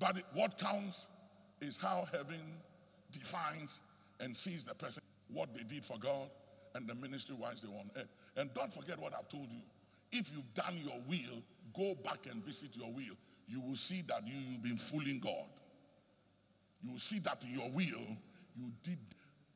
[0.00, 1.06] but what counts
[1.60, 2.40] is how heaven
[3.12, 3.80] defines
[4.18, 6.30] and sees the person, what they did for God,
[6.76, 8.12] and the ministry wise they want earth.
[8.36, 9.60] And don't forget what I've told you.
[10.12, 11.42] If you've done your will,
[11.74, 13.16] go back and visit your will.
[13.48, 15.46] You will see that you, you've been fooling God.
[16.82, 18.06] You will see that in your will,
[18.54, 18.98] you did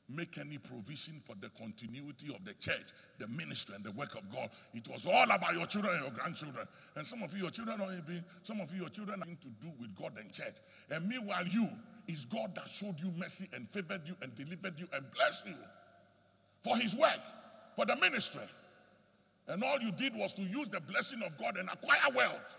[0.09, 4.29] make any provision for the continuity of the church, the ministry, and the work of
[4.33, 4.51] God.
[4.75, 6.67] It was all about your children and your grandchildren.
[6.97, 9.49] And some of you, your children don't even, some of you, your children have to
[9.61, 10.57] do with God and church.
[10.91, 11.69] And meanwhile, you,
[12.09, 15.55] is God that showed you mercy and favored you and delivered you and blessed you
[16.63, 17.21] for his work,
[17.77, 18.43] for the ministry.
[19.49, 22.57] And all you did was to use the blessing of God and acquire wealth.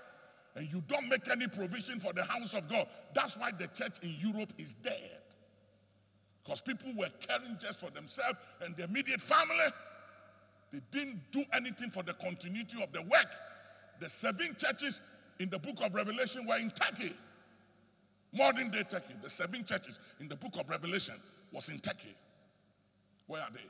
[0.55, 2.87] And you don't make any provision for the house of God.
[3.15, 5.19] That's why the church in Europe is dead.
[6.43, 9.55] Because people were caring just for themselves and their immediate family.
[10.73, 13.31] They didn't do anything for the continuity of the work.
[13.99, 14.99] The seven churches
[15.39, 17.13] in the book of Revelation were in Turkey.
[18.33, 19.13] Modern day Turkey.
[19.21, 21.15] The seven churches in the book of Revelation
[21.51, 22.15] was in Turkey.
[23.27, 23.61] Where are they?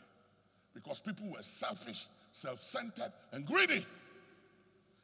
[0.74, 3.86] Because people were selfish, self centered, and greedy.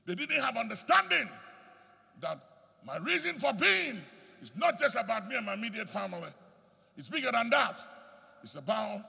[0.05, 1.29] They didn't have understanding
[2.21, 2.39] that
[2.85, 4.01] my reason for being
[4.41, 6.29] is not just about me and my immediate family,
[6.95, 7.79] it's bigger than that.
[8.43, 9.01] It's about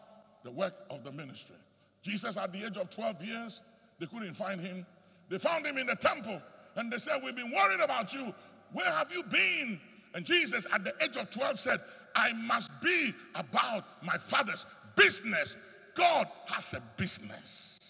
[0.42, 1.56] the work of the ministry.
[2.02, 3.60] Jesus, at the age of 12 years,
[3.98, 4.86] they couldn't find him.
[5.28, 6.40] They found him in the temple
[6.76, 8.32] and they said, We've been worried about you.
[8.72, 9.80] Where have you been?
[10.14, 11.80] And Jesus, at the age of 12, said,
[12.14, 14.66] I must be about my father's
[14.96, 15.56] business.
[15.98, 17.80] God has a business.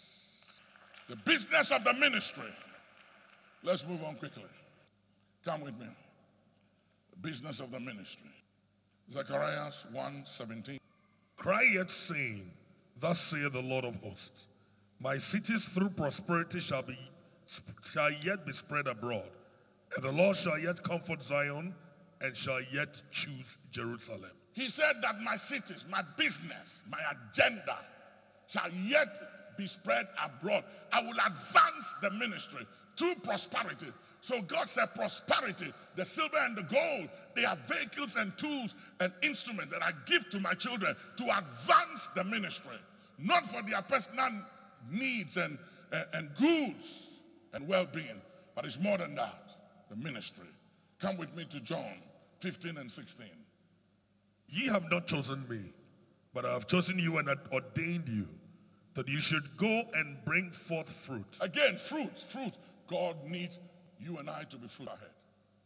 [1.10, 2.50] The business of the ministry.
[3.62, 4.44] Let's move on quickly.
[5.44, 5.86] Come with me.
[7.10, 8.30] The business of the ministry.
[9.12, 10.78] Zechariah 1 17.
[11.36, 12.50] Cry yet saying,
[12.98, 14.48] Thus saith the Lord of hosts,
[15.00, 16.98] My cities through prosperity shall be
[17.82, 19.30] shall yet be spread abroad,
[19.96, 21.74] and the Lord shall yet comfort Zion
[22.22, 24.32] and shall yet choose Jerusalem.
[24.52, 27.78] He said that my cities, my business, my agenda
[28.48, 29.08] shall yet
[29.56, 30.64] be spread abroad.
[30.92, 33.92] I will advance the ministry to prosperity.
[34.20, 39.12] So God said, prosperity, the silver and the gold, they are vehicles and tools and
[39.22, 42.76] instruments that I give to my children to advance the ministry,
[43.18, 44.30] not for their personal
[44.90, 45.58] needs and,
[45.92, 47.08] and, and goods
[47.52, 48.20] and well being,
[48.54, 49.52] but it's more than that
[49.88, 50.46] the ministry.
[50.98, 51.94] Come with me to John
[52.40, 53.26] 15 and 16.
[54.48, 55.60] Ye have not chosen me,
[56.34, 58.26] but I have chosen you and ordained you
[58.98, 61.38] that you should go and bring forth fruit.
[61.40, 62.52] Again, fruit, fruit.
[62.88, 63.60] God needs
[64.00, 65.10] you and I to be fruit ahead.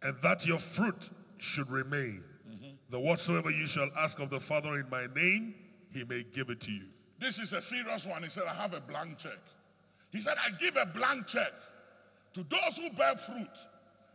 [0.03, 2.23] And that your fruit should remain.
[2.47, 2.73] Mm-hmm.
[2.91, 5.55] That whatsoever you shall ask of the Father in my name,
[5.95, 6.85] he may give it to you.
[7.21, 8.23] This is a serious one.
[8.23, 9.39] He said, I have a blank check.
[10.11, 11.53] He said, I give a blank check
[12.35, 13.67] to those who bear fruit.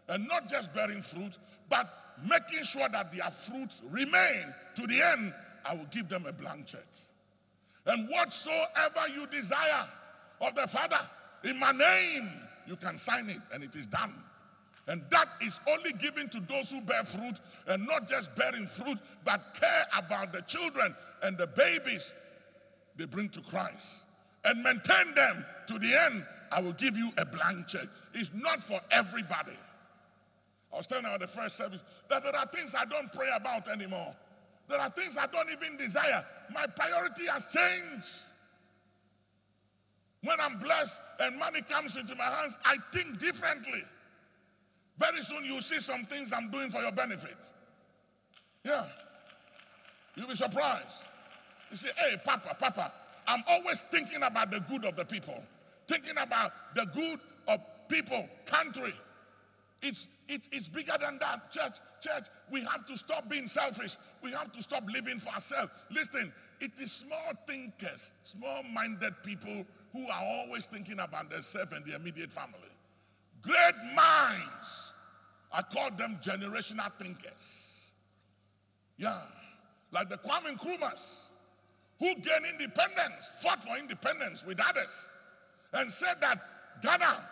[0.10, 1.90] And not just bearing fruit, but
[2.24, 5.34] making sure that their fruits remain to the end.
[5.66, 6.86] I will give them a blank check.
[7.88, 9.88] And whatsoever you desire
[10.42, 11.00] of the Father
[11.44, 12.30] in my name,
[12.68, 14.14] you can sign it and it is done.
[14.88, 18.98] And that is only given to those who bear fruit and not just bearing fruit,
[19.26, 22.14] but care about the children and the babies
[22.96, 24.04] they bring to Christ
[24.46, 26.26] and maintain them to the end.
[26.52, 27.88] I will give you a blank check.
[28.14, 29.58] It's not for everybody.
[30.74, 33.68] I was telling at the first service that there are things I don't pray about
[33.68, 34.16] anymore.
[34.70, 36.26] There are things I don't even desire.
[36.54, 38.10] My priority has changed.
[40.24, 43.84] When I'm blessed and money comes into my hands, I think differently.
[44.98, 47.38] Very soon you'll see some things I'm doing for your benefit.
[48.64, 48.86] Yeah.
[50.16, 50.98] You'll be surprised.
[51.70, 52.92] You say, hey, Papa, Papa,
[53.28, 55.44] I'm always thinking about the good of the people,
[55.88, 58.94] thinking about the good of people, country.
[59.82, 61.52] It's, it's, it's bigger than that.
[61.52, 63.96] Church, church, we have to stop being selfish.
[64.22, 65.72] We have to stop living for ourselves.
[65.90, 71.86] Listen, it is small thinkers, small minded people who are always thinking about themselves and
[71.86, 72.60] their immediate family.
[73.42, 74.94] Great minds,
[75.52, 77.92] I call them generational thinkers.
[78.98, 79.22] Yeah,
[79.92, 81.20] like the Kwame Nkrumahs,
[82.00, 85.08] who gained independence, fought for independence with others,
[85.74, 86.40] and said that
[86.82, 87.24] Ghana,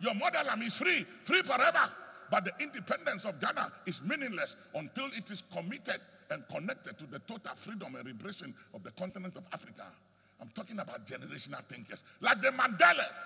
[0.00, 1.90] your motherland is free, free forever.
[2.30, 6.00] But the independence of Ghana is meaningless until it is committed
[6.30, 9.86] and connected to the total freedom and liberation of the continent of Africa.
[10.40, 13.16] I'm talking about generational thinkers, like the Mandelas,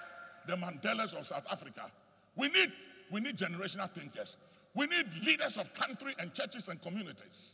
[0.46, 1.90] the Mandelas of South Africa.
[2.36, 2.72] We need,
[3.10, 4.36] we need generational thinkers.
[4.74, 7.52] We need leaders of country and churches and communities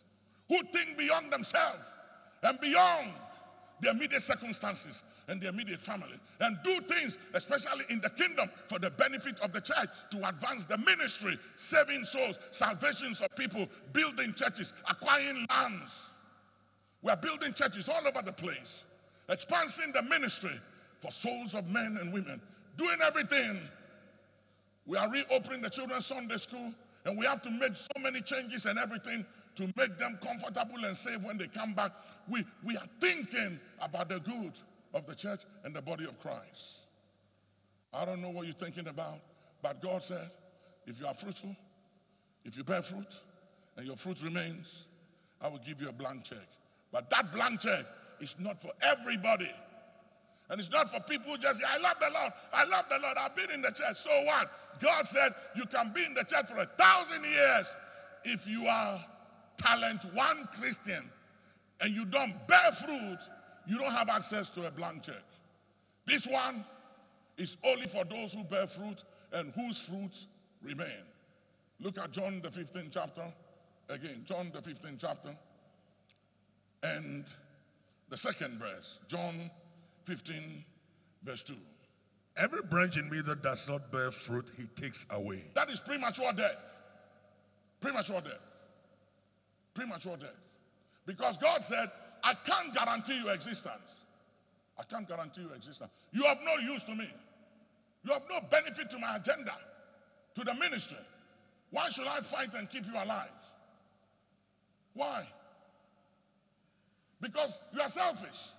[0.48, 1.84] who think beyond themselves
[2.42, 3.12] and beyond
[3.80, 8.78] their immediate circumstances and the immediate family and do things, especially in the kingdom, for
[8.78, 14.32] the benefit of the church to advance the ministry, saving souls, salvations of people, building
[14.34, 16.10] churches, acquiring lands.
[17.02, 18.84] We're building churches all over the place,
[19.28, 20.58] expanding the ministry
[21.00, 22.40] for souls of men and women,
[22.76, 23.60] doing everything.
[24.86, 26.72] We are reopening the children's Sunday school,
[27.04, 29.24] and we have to make so many changes and everything
[29.56, 31.92] to make them comfortable and safe when they come back.
[32.28, 34.52] We, we are thinking about the good
[34.98, 36.80] of the church and the body of Christ.
[37.92, 39.20] I don't know what you're thinking about,
[39.62, 40.30] but God said,
[40.86, 41.56] if you are fruitful,
[42.44, 43.20] if you bear fruit,
[43.76, 44.84] and your fruit remains,
[45.40, 46.48] I will give you a blank check.
[46.92, 47.86] But that blank check
[48.20, 49.50] is not for everybody.
[50.50, 52.98] And it's not for people who just say, I love the Lord, I love the
[52.98, 53.96] Lord, I've been in the church.
[53.96, 54.50] So what?
[54.80, 57.66] God said you can be in the church for a thousand years
[58.24, 59.04] if you are
[59.58, 61.10] talent one Christian
[61.80, 63.18] and you don't bear fruit,
[63.68, 65.22] you don't have access to a blank check.
[66.06, 66.64] This one
[67.36, 70.26] is only for those who bear fruit and whose fruits
[70.62, 71.04] remain.
[71.78, 73.24] Look at John the 15th chapter.
[73.90, 75.36] Again, John the 15th chapter.
[76.82, 77.26] And
[78.08, 79.50] the second verse, John
[80.04, 80.64] 15,
[81.22, 81.54] verse 2.
[82.38, 85.42] Every branch in me that does not bear fruit, he takes away.
[85.54, 86.74] That is premature death.
[87.80, 88.32] Premature death.
[89.74, 90.28] Premature death.
[91.04, 91.90] Because God said,
[92.24, 94.04] I can't guarantee your existence.
[94.78, 95.90] I can't guarantee your existence.
[96.12, 97.08] You have no use to me.
[98.04, 99.54] You have no benefit to my agenda,
[100.34, 100.98] to the ministry.
[101.70, 103.28] Why should I fight and keep you alive?
[104.94, 105.26] Why?
[107.20, 108.52] Because you are selfish.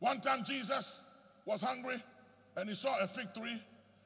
[0.00, 1.00] One time Jesus
[1.44, 2.02] was hungry
[2.56, 3.62] and he saw a fig tree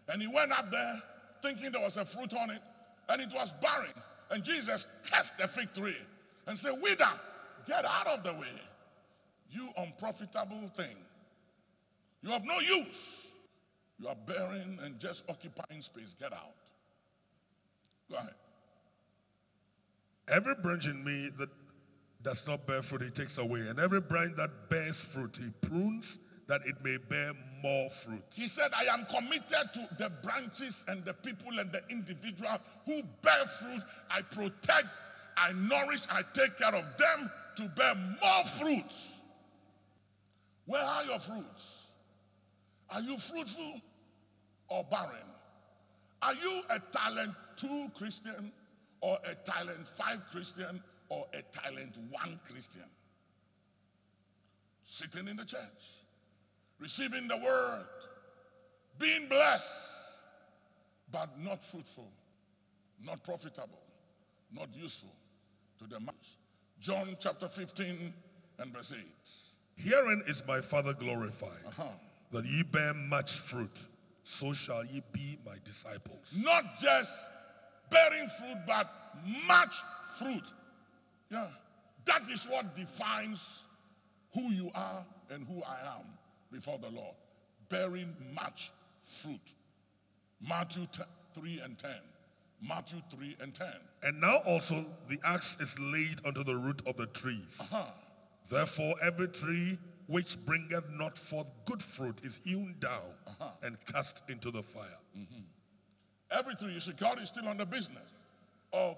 [0.08, 1.02] and he went up there
[1.42, 2.60] thinking there was a fruit on it
[3.08, 3.92] and it was barren.
[4.30, 5.96] And Jesus cast the fig tree
[6.46, 7.08] and said, Wither,
[7.66, 8.60] get out of the way.
[9.50, 10.96] You unprofitable thing.
[12.22, 13.28] You have no use.
[13.98, 16.14] You are barren and just occupying space.
[16.18, 16.54] Get out.
[18.10, 18.34] Go ahead.
[20.28, 21.48] Every branch in me that
[22.22, 23.60] does not bear fruit, he takes away.
[23.60, 28.22] And every branch that bears fruit, he prunes that it may bear more fruit.
[28.34, 33.02] He said, I am committed to the branches and the people and the individual who
[33.22, 33.82] bear fruit.
[34.10, 34.88] I protect,
[35.36, 39.18] I nourish, I take care of them to bear more fruits.
[40.66, 41.86] Where are your fruits?
[42.90, 43.80] Are you fruitful
[44.68, 45.10] or barren?
[46.22, 48.52] Are you a talent two Christian
[49.00, 52.88] or a talent five Christian or a talent one Christian?
[54.84, 55.60] Sitting in the church,
[56.78, 57.86] receiving the word,
[58.98, 59.90] being blessed,
[61.10, 62.08] but not fruitful,
[63.04, 63.82] not profitable,
[64.52, 65.14] not useful
[65.78, 66.36] to the masses.
[66.86, 68.14] John chapter 15
[68.60, 69.00] and verse 8.
[69.74, 71.82] Herein is my Father glorified, Uh-huh.
[72.30, 73.88] that ye bear much fruit,
[74.22, 76.32] so shall ye be my disciples.
[76.36, 77.12] Not just
[77.90, 78.88] bearing fruit, but
[79.48, 79.74] much
[80.16, 80.44] fruit.
[81.28, 81.48] Yeah.
[82.04, 83.64] That is what defines
[84.32, 86.06] who you are and who I am
[86.52, 87.16] before the Lord.
[87.68, 88.70] Bearing much
[89.02, 89.54] fruit.
[90.40, 91.90] Matthew 10 3 and 10.
[92.62, 93.66] Matthew 3 and 10.
[94.02, 97.60] And now also the axe is laid unto the root of the trees.
[97.60, 97.84] Uh-huh.
[98.48, 103.50] Therefore, every tree which bringeth not forth good fruit is hewn down uh-huh.
[103.62, 104.98] and cast into the fire.
[105.16, 105.42] Mm-hmm.
[106.30, 108.18] Every tree, you see, God is still on the business
[108.72, 108.96] of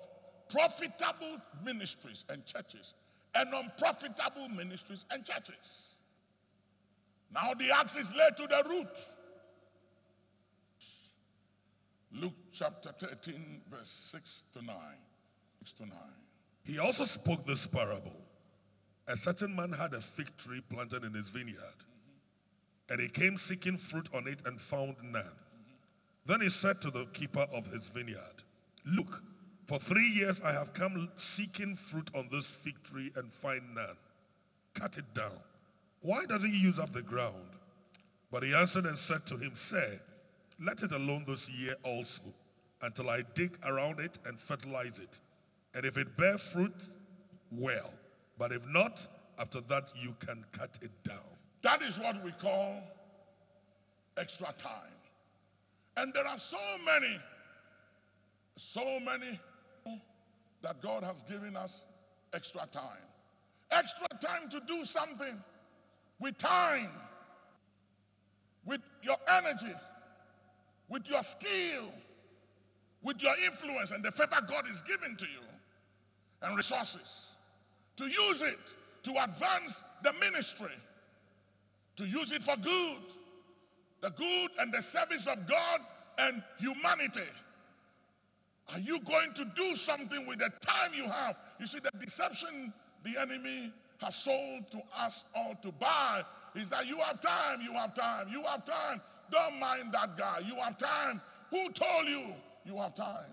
[0.49, 2.95] profitable ministries and churches
[3.35, 5.83] and unprofitable ministries and churches.
[7.33, 8.89] Now the axe is laid to the root.
[12.13, 14.77] Luke chapter 13, verse 6 to 9.
[15.61, 15.93] 6 to 9.
[16.65, 18.17] He also spoke this parable.
[19.07, 21.85] A certain man had a fig tree planted in his vineyard,
[22.91, 25.25] and he came seeking fruit on it and found none.
[26.27, 28.43] Then he said to the keeper of his vineyard,
[28.85, 29.23] Look,
[29.67, 33.97] for three years I have come seeking fruit on this fig tree and find none.
[34.75, 35.41] Cut it down.
[36.01, 37.49] Why doesn't he use up the ground?
[38.31, 39.99] But he answered and said to him, Say,
[40.61, 42.23] let it alone this year also,
[42.83, 45.21] until I dig around it and fertilize it.
[45.75, 46.83] And if it bear fruit,
[47.51, 47.93] well.
[48.39, 49.07] But if not,
[49.39, 51.17] after that you can cut it down.
[51.63, 52.83] That is what we call
[54.17, 54.95] extra time.
[55.97, 57.19] And there are so many,
[58.57, 59.39] so many
[60.63, 61.83] that God has given us
[62.33, 62.83] extra time.
[63.71, 65.43] Extra time to do something
[66.21, 66.91] with time,
[68.65, 69.75] with your energy,
[70.89, 71.93] with your skill,
[73.03, 75.47] with your influence and the favor God is giving to you,
[76.43, 77.33] and resources.
[77.97, 78.59] To use it
[79.05, 80.75] to advance the ministry,
[81.97, 82.99] to use it for good.
[84.01, 85.81] The good and the service of God
[86.19, 87.29] and humanity.
[88.73, 91.37] Are you going to do something with the time you have?
[91.59, 92.73] You see, the deception
[93.03, 96.23] the enemy has sold to us all to buy
[96.55, 99.01] is that you have time, you have time, you have time.
[99.31, 101.21] Don't mind that guy, you have time.
[101.51, 103.33] Who told you you have time?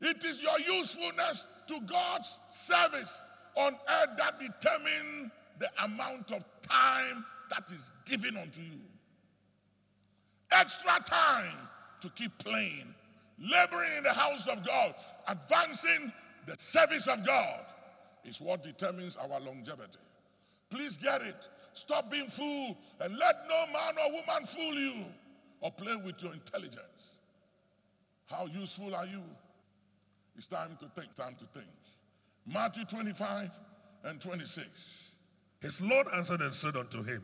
[0.00, 3.20] It is your usefulness to God's service
[3.56, 8.80] on earth that determines the amount of time that is given unto you.
[10.50, 11.56] Extra time
[12.00, 12.94] to keep playing,
[13.38, 14.94] laboring in the house of God,
[15.26, 16.12] advancing
[16.46, 17.60] the service of God
[18.24, 19.98] is what determines our longevity.
[20.70, 21.48] Please get it.
[21.78, 25.04] Stop being fooled and let no man or woman fool you
[25.60, 27.18] or play with your intelligence.
[28.26, 29.22] How useful are you?
[30.36, 31.68] It's time to think, time to think.
[32.44, 33.52] Matthew 25
[34.04, 35.12] and 26.
[35.60, 37.22] His Lord answered and said unto him,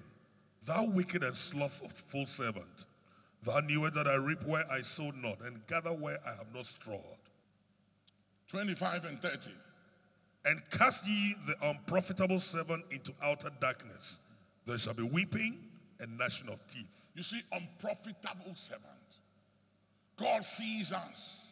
[0.66, 2.84] Thou wicked and slothful servant,
[3.42, 6.66] thou knewest that I reap where I sowed not, and gather where I have not
[6.66, 7.00] strawed.
[8.48, 9.50] 25 and 30.
[10.46, 14.18] And cast ye the unprofitable servant into outer darkness.
[14.66, 15.58] There shall be weeping
[16.00, 17.10] and gnashing of teeth.
[17.14, 18.84] You see, unprofitable servant.
[20.16, 21.46] God sees us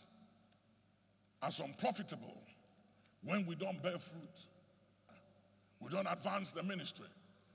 [1.42, 2.36] as unprofitable
[3.24, 4.46] when we don't bear fruit.
[5.80, 7.06] We don't advance the ministry.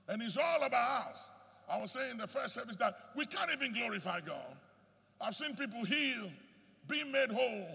[0.08, 1.24] And it's all about us.
[1.70, 4.56] I was saying in the first service that we can't even glorify God.
[5.20, 6.30] I've seen people heal,
[6.86, 7.68] be made whole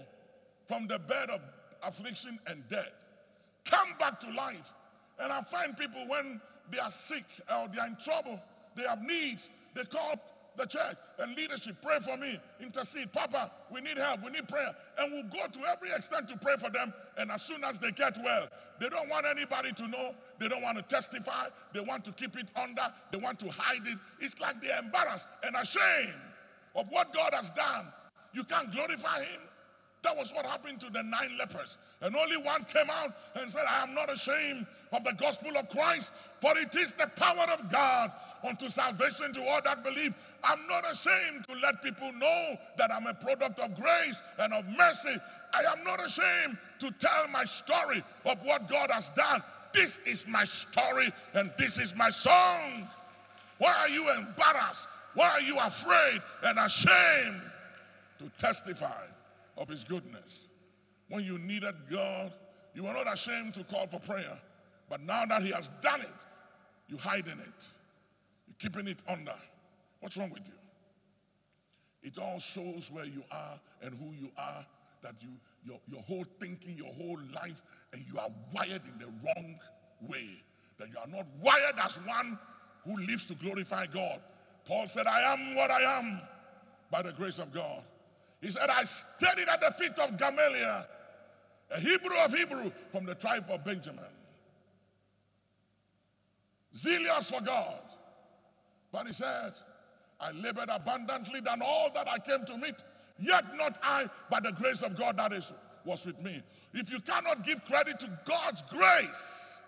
[0.66, 1.40] from the bed of
[1.82, 2.92] affliction and death,
[3.64, 4.72] come back to life.
[5.18, 8.40] And I find people when they are sick or they are in trouble,
[8.76, 10.14] they have needs, they call
[10.56, 13.12] the church and leadership, pray for me, intercede.
[13.12, 14.74] Papa, we need help, we need prayer.
[14.98, 16.92] And we'll go to every extent to pray for them.
[17.16, 18.48] And as soon as they get well,
[18.80, 20.14] they don't want anybody to know.
[20.38, 21.46] They don't want to testify.
[21.72, 22.82] They want to keep it under.
[23.12, 23.98] They want to hide it.
[24.20, 26.14] It's like they're embarrassed and ashamed
[26.74, 27.86] of what God has done.
[28.32, 29.40] You can't glorify Him.
[30.02, 31.78] That was what happened to the nine lepers.
[32.02, 35.68] And only one came out and said, I am not ashamed of the gospel of
[35.68, 38.12] Christ, for it is the power of God
[38.46, 40.14] unto salvation to all that believe.
[40.42, 44.64] I'm not ashamed to let people know that I'm a product of grace and of
[44.68, 45.16] mercy.
[45.52, 49.42] I am not ashamed to tell my story of what God has done.
[49.72, 52.88] This is my story and this is my song.
[53.58, 54.88] Why are you embarrassed?
[55.14, 57.40] Why are you afraid and ashamed
[58.18, 59.06] to testify
[59.56, 60.48] of his goodness?
[61.08, 62.32] When you needed God,
[62.74, 64.38] you were not ashamed to call for prayer.
[64.88, 66.08] But now that he has done it,
[66.88, 67.68] you hide in it.
[68.46, 69.34] You're keeping it under.
[70.00, 70.54] What's wrong with you?
[72.02, 74.66] It all shows where you are and who you are,
[75.02, 75.30] that you,
[75.64, 77.62] your, your whole thinking, your whole life,
[77.92, 79.58] and you are wired in the wrong
[80.02, 80.42] way.
[80.78, 82.38] That you are not wired as one
[82.84, 84.20] who lives to glorify God.
[84.66, 86.20] Paul said, I am what I am
[86.90, 87.82] by the grace of God.
[88.40, 90.84] He said, I studied at the feet of Gamaliel,
[91.70, 94.04] a Hebrew of Hebrew from the tribe of Benjamin.
[96.76, 97.80] Zealous for God.
[98.90, 99.52] But he said,
[100.20, 102.76] I labored abundantly than all that I came to meet.
[103.18, 105.52] Yet not I, but the grace of God that is
[105.84, 106.42] was with me.
[106.72, 109.60] If you cannot give credit to God's grace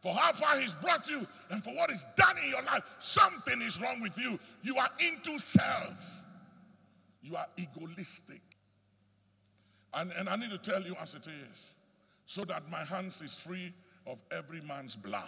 [0.00, 3.60] for how far He's brought you and for what He's done in your life, something
[3.62, 4.38] is wrong with you.
[4.62, 6.24] You are into self.
[7.22, 8.40] You are egoistic.
[9.92, 11.74] And, and I need to tell you as it is,
[12.26, 13.72] so that my hands is free
[14.06, 15.24] of every man's blood.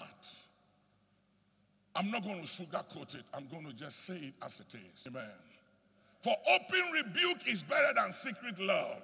[1.95, 3.25] I'm not going to sugarcoat it.
[3.35, 5.07] I'm going to just say it as it is.
[5.07, 5.25] Amen.
[6.23, 9.03] For open rebuke is better than secret love.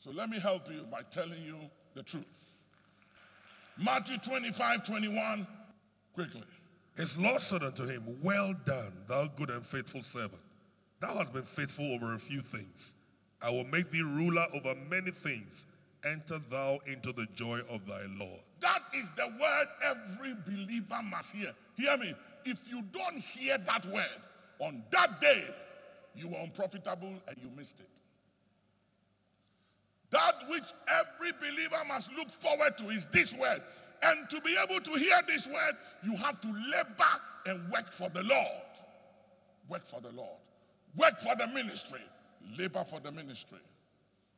[0.00, 1.58] So let me help you by telling you
[1.94, 2.24] the truth.
[3.78, 5.46] Matthew 25, 21,
[6.14, 6.42] quickly.
[6.96, 10.42] His Lord said unto him, Well done, thou good and faithful servant.
[11.00, 12.94] Thou hast been faithful over a few things.
[13.42, 15.66] I will make thee ruler over many things.
[16.04, 18.40] Enter thou into the joy of thy Lord.
[18.60, 21.52] That is the word every believer must hear.
[21.76, 22.14] Hear me.
[22.44, 24.20] If you don't hear that word,
[24.58, 25.44] on that day,
[26.14, 27.88] you were unprofitable and you missed it.
[30.10, 33.60] That which every believer must look forward to is this word.
[34.02, 38.08] And to be able to hear this word, you have to labor and work for
[38.08, 38.46] the Lord.
[39.68, 40.38] Work for the Lord.
[40.96, 42.00] Work for the ministry.
[42.56, 43.58] Labor for the ministry.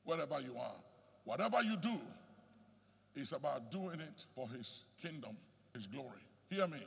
[0.04, 0.76] Wherever you are.
[1.24, 2.00] Whatever you do,
[3.18, 5.36] is about doing it for his kingdom,
[5.74, 6.22] his glory.
[6.50, 6.86] Hear me.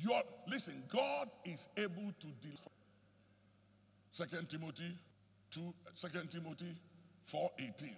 [0.00, 2.70] Your, listen, God is able to deliver.
[4.12, 4.96] Second Timothy
[5.50, 5.60] 2,
[6.00, 6.74] 2 Timothy
[7.30, 7.90] 4.18.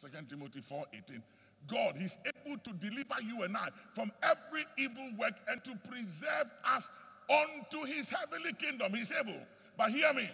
[0.00, 1.22] 2 Timothy 4.18.
[1.66, 1.96] God.
[1.96, 6.90] He's able to deliver you and I from every evil work and to preserve us
[7.30, 8.92] unto his heavenly kingdom.
[8.92, 9.40] He's able.
[9.76, 10.28] But hear me,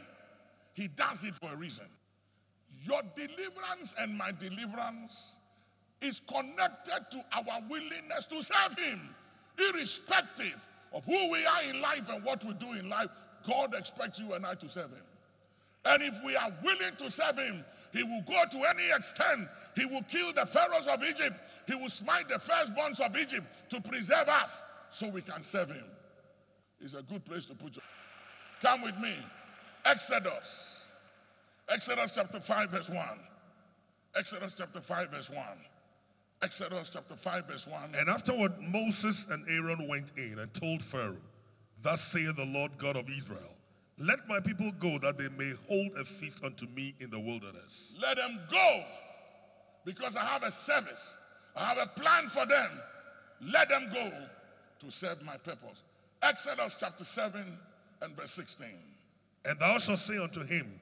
[0.74, 1.86] he does it for a reason.
[2.82, 5.36] Your deliverance and my deliverance
[6.00, 9.14] is connected to our willingness to serve him,
[9.58, 13.08] irrespective of who we are in life and what we do in life.
[13.46, 15.02] God expects you and I to serve him.
[15.84, 19.48] And if we are willing to serve him, he will go to any extent.
[19.76, 21.36] He will kill the pharaohs of Egypt.
[21.66, 25.84] He will smite the firstborns of Egypt to preserve us so we can serve him.
[26.80, 27.82] It's a good place to put you.
[28.62, 29.14] Come with me.
[29.84, 30.88] Exodus.
[31.68, 32.98] Exodus chapter 5, verse 1.
[34.16, 35.38] Exodus chapter 5, verse 1.
[36.42, 37.90] Exodus chapter 5, verse 1.
[37.98, 41.16] And afterward, Moses and Aaron went in and told Pharaoh,
[41.82, 43.56] Thus saith the Lord God of Israel,
[43.98, 47.92] Let my people go that they may hold a feast unto me in the wilderness.
[48.00, 48.84] Let them go
[49.84, 51.16] because I have a service.
[51.54, 52.70] I have a plan for them.
[53.42, 54.10] Let them go
[54.80, 55.82] to serve my purpose.
[56.22, 57.44] Exodus chapter 7
[58.00, 58.66] and verse 16.
[59.44, 60.80] And thou shalt say unto him,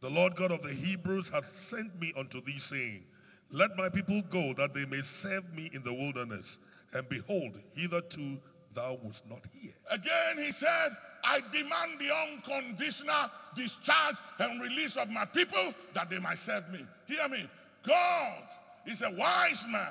[0.00, 3.04] The Lord God of the Hebrews hath sent me unto thee, saying,
[3.50, 6.58] Let my people go, that they may serve me in the wilderness.
[6.92, 8.38] And behold, hitherto
[8.74, 9.72] thou wouldst not hear.
[9.90, 10.90] Again, he said,
[11.24, 16.84] I demand the unconditional discharge and release of my people that they might serve me.
[17.06, 17.48] Hear me.
[17.86, 18.42] God
[18.86, 19.88] is a wise man.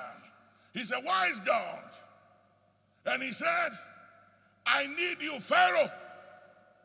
[0.72, 1.82] He's a wise God.
[3.06, 3.70] And he said,
[4.66, 5.90] I need you, Pharaoh.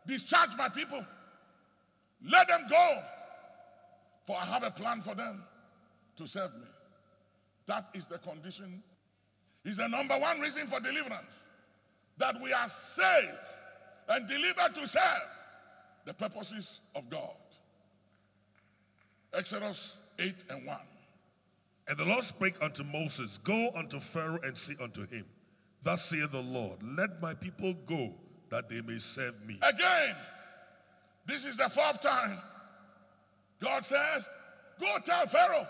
[0.07, 1.05] Discharge my people.
[2.29, 3.03] Let them go.
[4.25, 5.43] For I have a plan for them
[6.17, 6.67] to serve me.
[7.65, 8.83] That is the condition.
[9.65, 11.43] Is the number one reason for deliverance.
[12.17, 13.29] That we are saved
[14.09, 15.29] and delivered to serve
[16.05, 17.29] the purposes of God.
[19.33, 20.77] Exodus 8 and 1.
[21.87, 25.25] And the Lord spake unto Moses, Go unto Pharaoh and say unto him,
[25.81, 28.13] Thus saith the Lord, Let my people go,
[28.49, 29.59] that they may serve me.
[29.61, 30.15] Again,
[31.25, 32.37] this is the fourth time.
[33.59, 34.23] God said,
[34.79, 35.67] Go tell Pharaoh,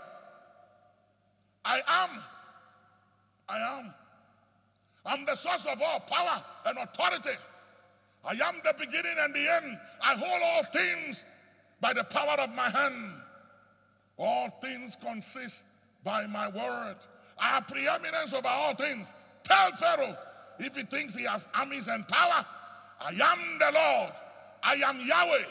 [1.65, 2.21] I am.
[3.49, 3.93] I am.
[5.05, 7.37] I'm the source of all power and authority.
[8.25, 9.77] I am the beginning and the end.
[10.01, 11.25] I hold all things
[11.81, 13.13] by the power of my hand.
[14.17, 15.63] All things consist
[16.03, 16.95] by my word.
[17.37, 19.13] I have preeminence over all things.
[19.43, 20.15] Tell Pharaoh
[20.59, 22.45] if he thinks he has armies and power,
[23.01, 24.13] I am the Lord.
[24.63, 25.45] I am Yahweh.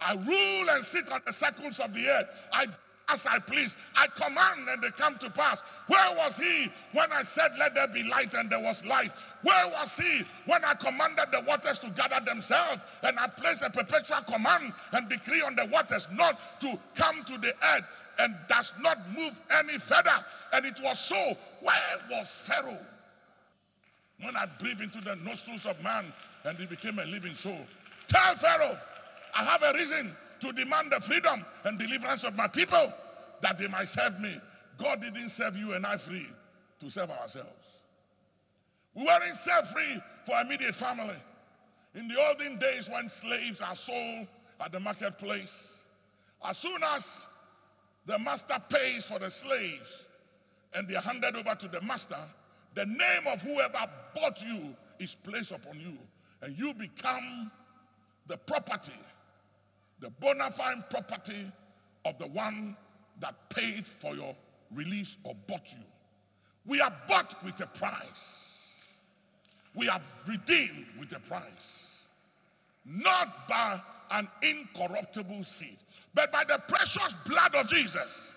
[0.00, 2.42] I rule and sit on the circles of the earth.
[2.52, 2.66] I
[3.08, 3.76] as I please.
[3.96, 5.62] I command and they come to pass.
[5.86, 9.12] Where was he when I said, Let there be light and there was light?
[9.42, 13.70] Where was he when I commanded the waters to gather themselves and I placed a
[13.70, 17.84] perpetual command and decree on the waters not to come to the earth
[18.18, 20.24] and does not move any further?
[20.52, 21.36] And it was so.
[21.60, 22.78] Where was Pharaoh?
[24.20, 26.12] When I breathed into the nostrils of man
[26.44, 27.60] and he became a living soul.
[28.08, 28.78] Tell Pharaoh,
[29.34, 32.92] I have a reason to demand the freedom and deliverance of my people
[33.42, 34.40] that they might serve me.
[34.76, 36.28] God didn't serve you and I free
[36.80, 37.48] to serve ourselves.
[38.94, 41.16] We weren't set free for immediate family.
[41.94, 44.26] In the olden days when slaves are sold
[44.60, 45.78] at the marketplace,
[46.44, 47.26] as soon as
[48.06, 50.06] the master pays for the slaves
[50.74, 52.16] and they're handed over to the master,
[52.74, 53.78] the name of whoever
[54.14, 55.96] bought you is placed upon you,
[56.42, 57.50] and you become
[58.26, 58.92] the property
[60.00, 61.50] the bona fide property
[62.04, 62.76] of the one
[63.20, 64.34] that paid for your
[64.72, 65.84] release or bought you.
[66.66, 68.74] We are bought with a price.
[69.74, 71.42] We are redeemed with a price.
[72.84, 73.80] Not by
[74.10, 75.78] an incorruptible seed,
[76.14, 78.32] but by the precious blood of Jesus.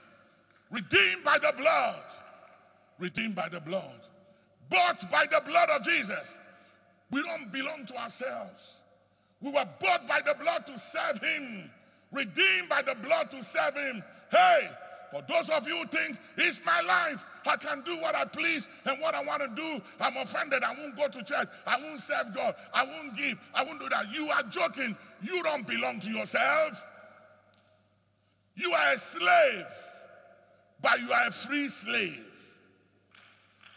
[0.70, 2.04] Redeemed by the blood.
[3.00, 4.08] Redeemed by the blood.
[4.70, 6.38] Bought by the blood of Jesus.
[7.12, 8.81] We don't belong to ourselves.
[9.42, 11.70] We were bought by the blood to serve him,
[12.12, 14.04] redeemed by the blood to serve him.
[14.30, 14.70] Hey,
[15.12, 18.70] for those of you who think it's my life, I can do what I please
[18.86, 19.82] and what I want to do.
[20.00, 20.64] I'm offended.
[20.64, 21.50] I won't go to church.
[21.68, 22.56] I won't serve God.
[22.74, 23.38] I won't give.
[23.54, 24.14] I won't do that.
[24.14, 24.96] You are joking.
[25.22, 26.86] You don't belong to yourself.
[28.56, 29.66] You are a slave,
[30.82, 32.26] but you are a free slave.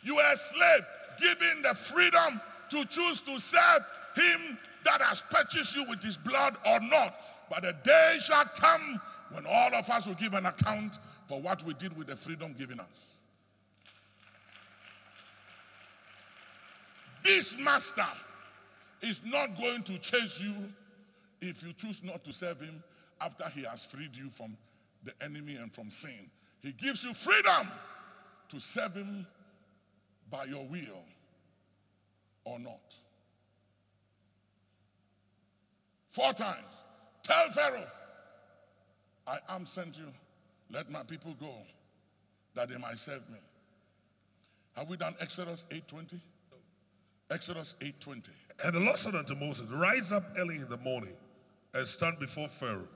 [0.03, 0.85] You are a slave
[1.21, 2.41] given the freedom
[2.71, 3.83] to choose to serve
[4.15, 7.17] him that has purchased you with his blood or not.
[7.51, 11.63] But the day shall come when all of us will give an account for what
[11.65, 13.17] we did with the freedom given us.
[17.25, 18.07] This master
[19.01, 20.55] is not going to chase you
[21.41, 22.83] if you choose not to serve him
[23.21, 24.57] after he has freed you from
[25.05, 26.31] the enemy and from sin.
[26.61, 27.69] He gives you freedom
[28.49, 29.27] to serve him
[30.31, 31.05] by your will
[32.45, 32.97] or not?
[36.15, 36.73] Four times.
[37.25, 37.89] Tell Pharaoh,
[39.27, 40.07] I am sent you.
[40.71, 41.53] Let my people go
[42.55, 43.39] that they might serve me.
[44.77, 46.21] Have we done Exodus 8:20?
[47.31, 48.31] Exodus 8:20.
[48.65, 51.17] And the Lord said unto Moses, Rise up early in the morning
[51.75, 52.89] and stand before Pharaoh.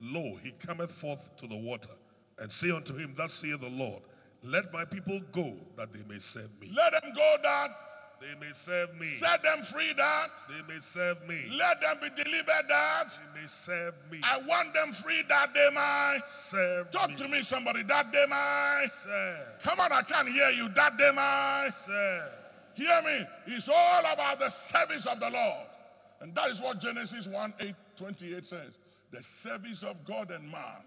[0.00, 1.94] Lo, he cometh forth to the water,
[2.38, 4.02] and say unto him, Thus saith the Lord,
[4.42, 6.72] Let my people go that they may serve me.
[6.74, 7.91] Let them go that
[8.22, 9.08] They may serve me.
[9.08, 11.50] set them free that They may serve me.
[11.58, 14.20] let them be delivered that They may serve me.
[14.22, 16.92] I want them free that they might Serve me.
[16.92, 17.16] talk me.
[17.16, 19.58] to me somebody that they might Serve.
[19.64, 22.30] come on I can't hear you that they might Serve.
[22.74, 23.26] Hear me.
[23.56, 25.66] It's all about the service of the Lord.
[26.20, 28.78] And that is what Genesis 1 8 28 says.
[29.10, 30.80] The service of God and man.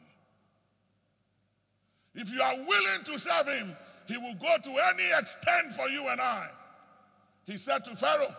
[2.15, 3.75] If you are willing to serve him,
[4.07, 6.47] he will go to any extent for you and I.
[7.45, 8.35] He said to Pharaoh,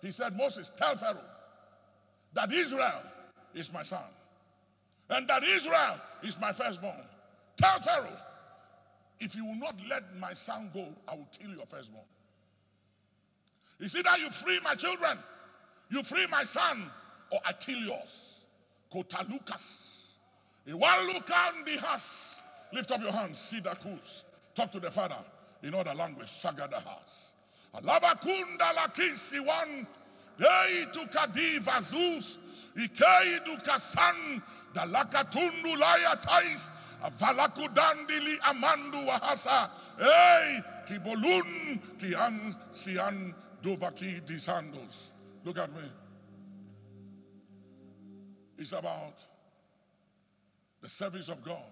[0.00, 1.24] he said, Moses, tell Pharaoh
[2.32, 3.02] that Israel
[3.54, 4.04] is my son.
[5.10, 7.00] And that Israel is my firstborn.
[7.56, 8.16] Tell Pharaoh,
[9.18, 12.04] if you will not let my son go, I will kill your firstborn.
[13.80, 15.18] It's either you free my children,
[15.90, 16.90] you free my son,
[17.30, 18.44] or I kill yours.
[18.92, 20.14] Kota Lucas.
[22.72, 23.38] Lift up your hands.
[23.38, 24.24] See the kus.
[24.54, 25.24] Talk to the father
[25.62, 26.28] in other language.
[26.28, 27.32] Shagada has.
[27.74, 29.86] Alabakunda lakisi one.
[30.38, 32.38] Ei tu kadiva zus.
[32.76, 34.42] Ikei du kasan.
[34.74, 36.70] Dalakatundu laya tais.
[37.02, 39.70] Avalakudandili amandu wahasa.
[40.00, 45.12] Ei kibolun kian sian dovaki disandos.
[45.44, 45.90] Look at me.
[48.58, 49.24] It's about
[50.80, 51.62] the service of God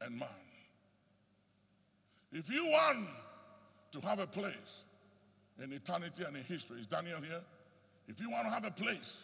[0.00, 0.28] and man.
[2.32, 3.08] If you want
[3.92, 4.84] to have a place
[5.60, 7.40] in eternity and in history, is Daniel here?
[8.08, 9.22] If you want to have a place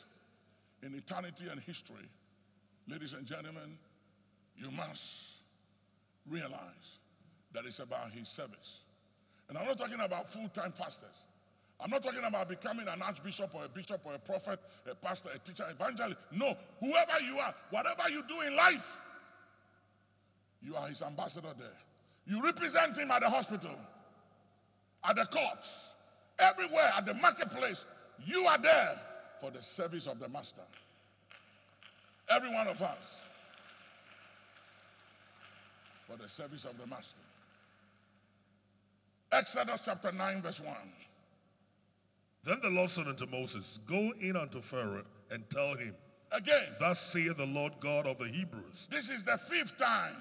[0.83, 2.09] in eternity and history,
[2.89, 3.79] ladies and gentlemen,
[4.57, 5.29] you must
[6.29, 6.99] realize
[7.53, 8.81] that it's about his service.
[9.49, 11.25] And I'm not talking about full-time pastors.
[11.81, 14.59] I'm not talking about becoming an archbishop or a bishop or a prophet,
[14.91, 16.17] a pastor, a teacher, evangelist.
[16.33, 19.01] No, whoever you are, whatever you do in life,
[20.63, 21.69] you are his ambassador there.
[22.27, 23.77] You represent him at the hospital,
[25.05, 25.95] at the courts,
[26.39, 27.85] everywhere, at the marketplace.
[28.25, 29.01] You are there
[29.41, 30.63] for the service of the master.
[32.29, 33.23] Every one of us
[36.09, 37.21] for the service of the master.
[39.33, 40.75] Exodus chapter 9, verse 1.
[42.45, 45.95] Then the Lord said unto Moses, Go in unto Pharaoh and tell him,
[46.33, 50.17] Again, Thus saith the Lord God of the Hebrews, this is the fifth time.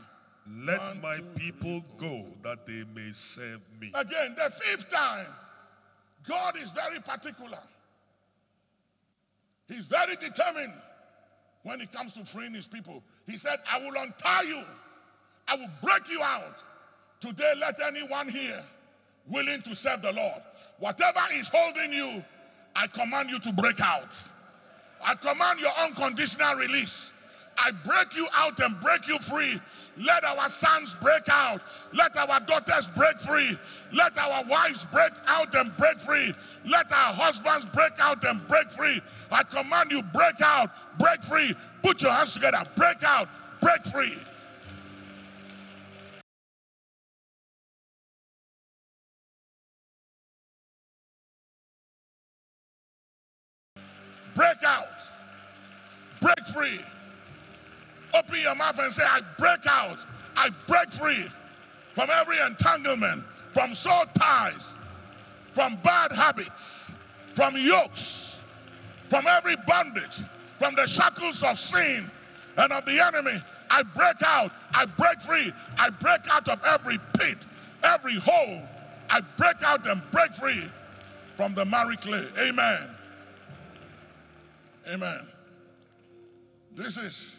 [0.47, 3.91] Let One, my two, people go that they may serve me.
[3.95, 5.27] Again, the fifth time.
[6.27, 7.59] God is very particular.
[9.67, 10.73] He's very determined
[11.63, 13.01] when it comes to freeing his people.
[13.25, 14.63] He said, I will untie you.
[15.47, 16.63] I will break you out.
[17.19, 18.63] Today, let anyone here
[19.27, 20.41] willing to serve the Lord,
[20.79, 22.23] whatever is holding you,
[22.75, 24.13] I command you to break out.
[25.03, 27.11] I command your unconditional release.
[27.57, 29.59] I break you out and break you free.
[29.97, 31.61] Let our sons break out.
[31.93, 33.57] Let our daughters break free.
[33.93, 36.33] Let our wives break out and break free.
[36.65, 39.01] Let our husbands break out and break free.
[39.31, 41.55] I command you break out, break free.
[41.81, 42.63] Put your hands together.
[42.75, 43.29] Break out,
[43.61, 44.17] break free.
[54.35, 54.87] Break out.
[56.19, 56.81] Break free.
[58.15, 60.05] Open your mouth and say, I break out.
[60.37, 61.29] I break free
[61.93, 64.73] from every entanglement, from soul ties,
[65.53, 66.93] from bad habits,
[67.33, 68.37] from yokes,
[69.09, 70.21] from every bondage,
[70.59, 72.09] from the shackles of sin
[72.57, 73.41] and of the enemy.
[73.69, 74.51] I break out.
[74.73, 75.51] I break free.
[75.77, 77.37] I break out of every pit,
[77.83, 78.61] every hole.
[79.09, 80.69] I break out and break free
[81.35, 82.27] from the marry clay.
[82.37, 82.89] Amen.
[84.87, 85.27] Amen.
[86.75, 87.35] This is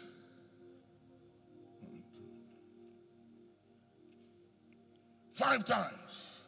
[5.37, 6.41] five times.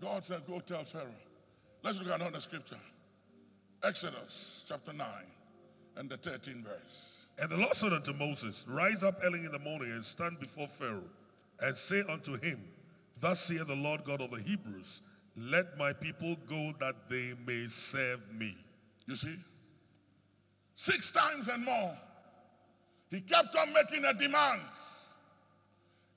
[0.00, 1.06] God said, Go tell Pharaoh.
[1.82, 2.78] Let's look at another scripture.
[3.82, 5.06] Exodus chapter 9
[5.96, 7.26] and the 13th verse.
[7.40, 10.66] And the Lord said unto Moses, Rise up early in the morning and stand before
[10.66, 11.10] Pharaoh,
[11.60, 12.58] and say unto him,
[13.20, 15.02] Thus saith the Lord God of the Hebrews,
[15.36, 18.56] Let my people go that they may serve me.
[19.06, 19.36] You see?
[20.76, 21.96] Six times and more.
[23.10, 24.60] He kept on making a demand,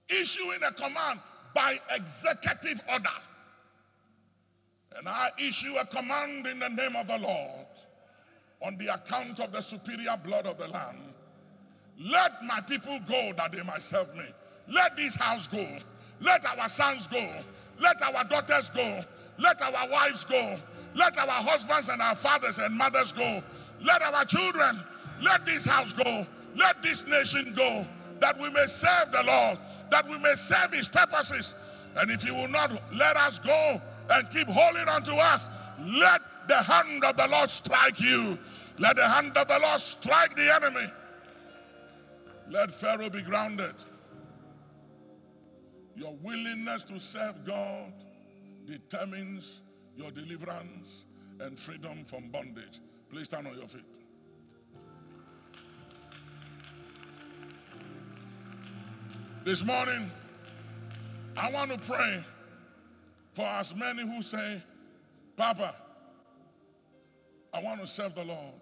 [0.09, 1.19] issuing a command
[1.53, 3.09] by executive order.
[4.97, 7.67] And I issue a command in the name of the Lord
[8.61, 10.97] on the account of the superior blood of the Lamb.
[11.99, 14.25] Let my people go that they might serve me.
[14.67, 15.65] Let this house go.
[16.19, 17.29] Let our sons go.
[17.79, 19.03] Let our daughters go.
[19.37, 20.57] Let our wives go.
[20.93, 23.43] Let our husbands and our fathers and mothers go.
[23.83, 24.83] Let our children,
[25.21, 26.27] let this house go.
[26.55, 27.87] Let this nation go.
[28.19, 29.57] That we may serve the Lord.
[29.91, 31.53] That we may serve his purposes.
[31.95, 35.47] And if he will not let us go and keep holding on to us,
[35.79, 38.39] let the hand of the Lord strike you.
[38.79, 40.91] Let the hand of the Lord strike the enemy.
[42.49, 43.75] Let Pharaoh be grounded.
[45.95, 47.93] Your willingness to serve God
[48.65, 49.61] determines
[49.95, 51.05] your deliverance
[51.39, 52.79] and freedom from bondage.
[53.09, 54.00] Please stand on your feet.
[59.43, 60.11] This morning,
[61.35, 62.23] I want to pray
[63.33, 64.61] for as many who say,
[65.35, 65.73] Papa,
[67.51, 68.61] I want to serve the Lord.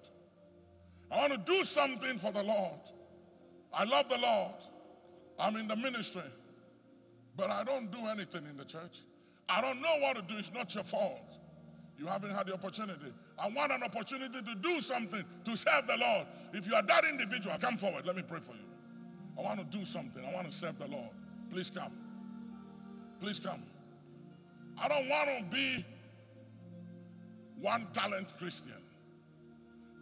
[1.11, 2.79] I want to do something for the Lord.
[3.73, 4.53] I love the Lord.
[5.37, 6.23] I'm in the ministry,
[7.35, 8.99] but I don't do anything in the church.
[9.49, 10.37] I don't know what to do.
[10.37, 11.37] It's not your fault.
[11.97, 13.11] You haven't had the opportunity.
[13.37, 16.27] I want an opportunity to do something to serve the Lord.
[16.53, 18.05] If you are that individual, come forward.
[18.05, 18.68] Let me pray for you.
[19.39, 20.23] I want to do something.
[20.25, 21.09] I want to serve the Lord.
[21.49, 21.93] Please come.
[23.21, 23.63] Please come.
[24.77, 25.85] I don't want to be
[27.59, 28.73] one talent Christian.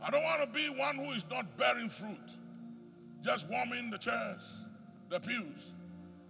[0.01, 2.31] I don't want to be one who is not bearing fruit,
[3.23, 4.43] just warming the chairs,
[5.09, 5.71] the pews,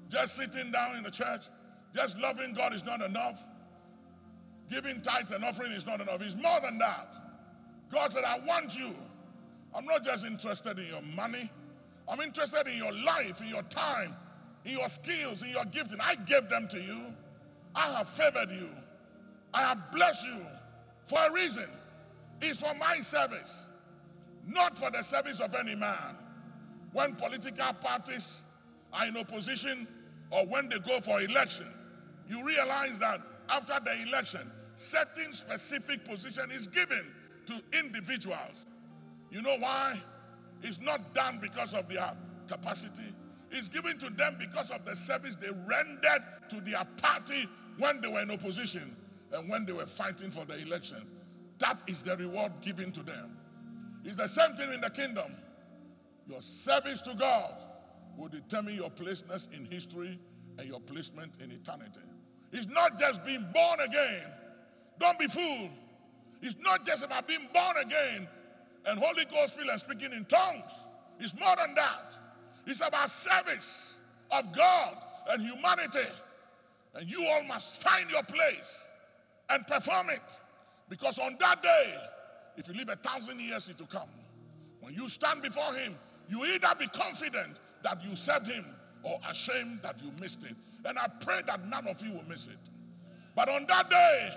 [0.09, 1.45] just sitting down in the church,
[1.95, 3.43] just loving God is not enough.
[4.69, 6.21] Giving tithes and offering is not enough.
[6.21, 7.15] It's more than that.
[7.89, 8.93] God said, I want you.
[9.73, 11.49] I'm not just interested in your money.
[12.09, 14.15] I'm interested in your life, in your time,
[14.65, 15.99] in your skills, in your gifting.
[16.01, 17.13] I gave them to you.
[17.75, 18.69] I have favored you.
[19.53, 20.41] I have blessed you
[21.05, 21.67] for a reason.
[22.41, 23.65] It's for my service,
[24.45, 26.15] not for the service of any man.
[26.93, 28.41] When political parties
[28.93, 29.87] are in opposition
[30.31, 31.67] or when they go for election,
[32.29, 37.05] you realize that after the election, certain specific position is given
[37.47, 38.65] to individuals.
[39.31, 39.99] You know why?
[40.63, 42.11] It's not done because of their
[42.47, 43.13] capacity.
[43.51, 47.47] It's given to them because of the service they rendered to their party
[47.77, 48.95] when they were in opposition
[49.31, 51.05] and when they were fighting for the election.
[51.59, 53.37] That is the reward given to them.
[54.03, 55.35] It's the same thing in the kingdom.
[56.27, 57.53] Your service to God
[58.17, 60.19] will determine your placeness in history
[60.57, 62.01] and your placement in eternity.
[62.51, 64.23] It's not just being born again.
[64.99, 65.69] Don't be fooled.
[66.41, 68.27] It's not just about being born again
[68.87, 70.73] and Holy Ghost filled and speaking in tongues.
[71.19, 72.17] It's more than that.
[72.65, 73.95] It's about service
[74.31, 74.97] of God
[75.29, 76.07] and humanity.
[76.95, 78.87] And you all must find your place
[79.49, 80.21] and perform it.
[80.89, 81.95] Because on that day,
[82.55, 84.09] if you live a thousand years it will come,
[84.79, 85.95] when you stand before him,
[86.29, 88.65] you either be confident that you served him
[89.03, 90.55] or ashamed that you missed it.
[90.85, 92.57] And I pray that none of you will miss it.
[93.35, 94.33] But on that day,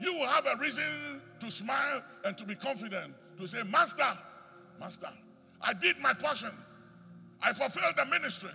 [0.00, 4.18] you will have a reason to smile and to be confident, to say, Master,
[4.80, 5.08] Master,
[5.60, 6.50] I did my portion.
[7.42, 8.50] I fulfilled the ministry.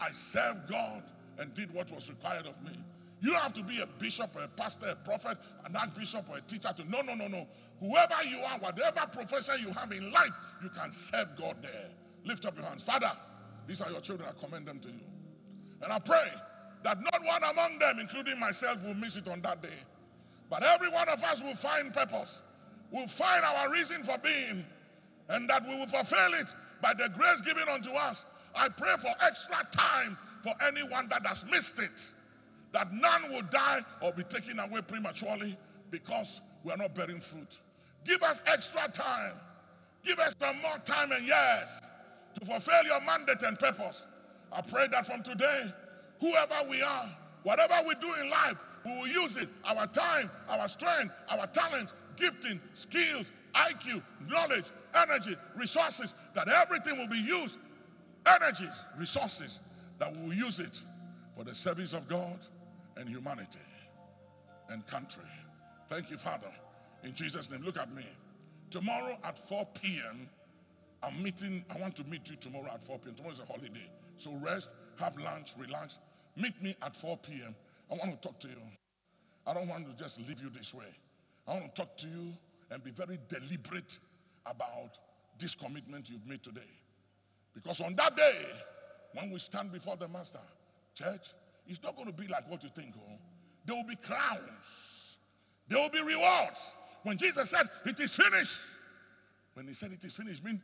[0.00, 1.02] I served God
[1.38, 2.78] and did what was required of me.
[3.20, 6.38] You don't have to be a bishop or a pastor, a prophet, an archbishop or
[6.38, 7.46] a teacher to no, no, no, no.
[7.80, 10.32] Whoever you are, whatever profession you have in life,
[10.62, 11.88] you can serve God there.
[12.24, 12.82] Lift up your hands.
[12.82, 13.10] Father,
[13.66, 14.28] these are your children.
[14.28, 15.00] I commend them to you.
[15.82, 16.30] And I pray
[16.82, 19.80] that not one among them, including myself, will miss it on that day.
[20.50, 22.42] But every one of us will find purpose,
[22.94, 24.64] will find our reason for being,
[25.28, 28.24] and that we will fulfill it by the grace given unto us.
[28.54, 32.12] I pray for extra time for anyone that has missed it,
[32.72, 35.56] that none will die or be taken away prematurely
[35.90, 37.58] because we are not bearing fruit.
[38.04, 39.34] Give us extra time.
[40.04, 41.80] Give us some more time and years
[42.38, 44.06] to fulfill your mandate and purpose.
[44.52, 45.72] I pray that from today,
[46.20, 47.10] whoever we are,
[47.42, 51.94] whatever we do in life, we will use it our time, our strength, our talents,
[52.16, 57.58] gifting, skills, IQ, knowledge, energy, resources, that everything will be used.
[58.26, 59.60] Energies, resources,
[59.98, 60.80] that we will use it
[61.36, 62.38] for the service of God
[62.96, 63.58] and humanity
[64.70, 65.24] and country.
[65.88, 66.50] Thank you, Father.
[67.02, 68.06] In Jesus' name, look at me.
[68.70, 70.28] Tomorrow at 4 p.m.,
[71.02, 73.14] I'm meeting, I want to meet you tomorrow at 4 p.m.
[73.14, 73.90] Tomorrow is a holiday.
[74.16, 75.98] So rest, have lunch, relax.
[76.36, 77.54] Meet me at 4 p.m.
[77.90, 78.56] I want to talk to you.
[79.46, 80.86] I don't want to just leave you this way.
[81.46, 82.34] I want to talk to you
[82.70, 83.98] and be very deliberate
[84.46, 84.98] about
[85.38, 86.60] this commitment you've made today.
[87.54, 88.46] Because on that day,
[89.12, 90.38] when we stand before the Master,
[90.94, 91.28] church,
[91.66, 92.94] it's not going to be like what you think.
[92.96, 93.18] Oh.
[93.64, 95.18] There will be crowns.
[95.68, 96.74] There will be rewards.
[97.02, 98.60] When Jesus said, it is finished.
[99.54, 100.60] When he said it is finished, mean,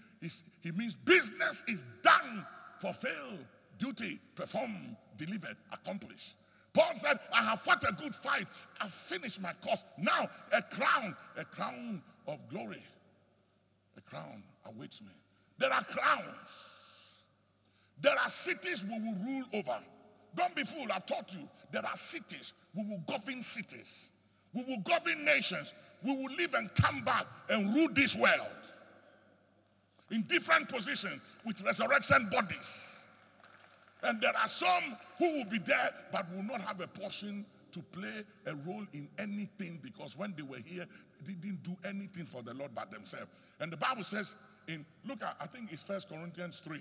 [0.61, 2.45] he means business is done,
[2.81, 3.39] fulfilled,
[3.79, 6.35] duty performed, delivered, accomplished.
[6.73, 8.47] Paul said, I have fought a good fight.
[8.81, 9.83] I've finished my course.
[9.99, 12.83] Now, a crown, a crown of glory,
[13.97, 15.13] a crown awaits me.
[15.59, 16.67] There are crowns.
[18.01, 19.79] There are cities we will rule over.
[20.37, 20.91] Don't be fooled.
[20.91, 21.47] I've taught you.
[21.73, 22.53] There are cities.
[22.75, 24.11] We will govern cities.
[24.55, 25.75] We will govern nations.
[26.05, 28.47] We will live and come back and rule this world
[30.11, 32.90] in different positions with resurrection bodies.
[34.03, 37.81] And there are some who will be there but will not have a portion to
[37.93, 40.87] play a role in anything because when they were here,
[41.27, 43.29] they didn't do anything for the Lord but themselves.
[43.61, 44.35] And the Bible says
[44.67, 46.81] in, look at, I think it's First Corinthians 3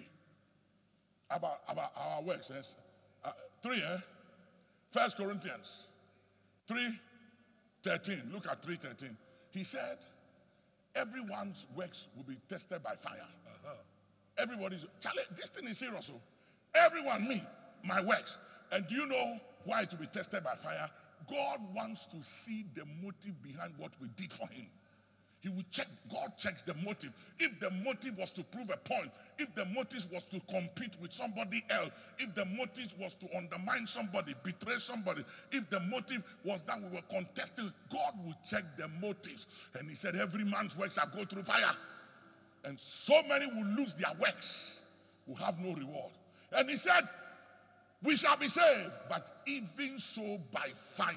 [1.32, 2.52] about, about our works.
[2.54, 2.76] Yes?
[3.24, 3.98] Uh, 3, eh?
[4.92, 5.84] First Corinthians
[6.68, 7.00] 3
[7.84, 8.24] 13.
[8.34, 9.18] Look at 3 13.
[9.52, 9.98] He said,
[10.96, 13.26] everyone's works will be tested by fire.
[13.48, 13.74] Uh-huh.
[14.38, 16.12] Everybody's, Charlie, this thing is serious.
[16.14, 16.20] Oh.
[16.76, 17.44] Everyone, me,
[17.84, 18.38] my works.
[18.72, 20.90] And do you know why to be tested by fire?
[21.30, 24.68] God wants to see the motive behind what we did for him.
[25.42, 27.12] He will check, God checks the motive.
[27.40, 31.14] If the motive was to prove a point, if the motive was to compete with
[31.14, 36.60] somebody else, if the motive was to undermine somebody, betray somebody, if the motive was
[36.68, 39.48] that we were contesting, God will check the motives.
[39.80, 41.76] And he said, every man's work shall go through fire.
[42.66, 44.82] And so many will lose their works,
[45.26, 46.12] will have no reward.
[46.52, 47.08] And he said,
[48.02, 51.16] we shall be saved, but even so by fire.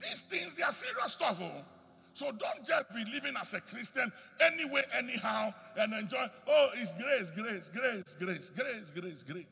[0.00, 1.40] These things, they are serious stuff.
[1.42, 1.64] Oh.
[2.12, 7.30] So don't just be living as a Christian anyway, anyhow, and enjoy, oh, it's grace,
[7.34, 9.44] grace, grace, grace, grace, grace, grace.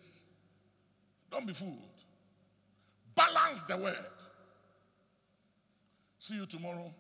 [1.31, 1.79] Don't be fooled.
[3.17, 3.97] Balance the word.
[6.19, 6.93] See you tomorrow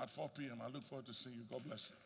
[0.00, 0.60] at 4 p.m.
[0.64, 1.42] I look forward to seeing you.
[1.50, 1.96] God bless you.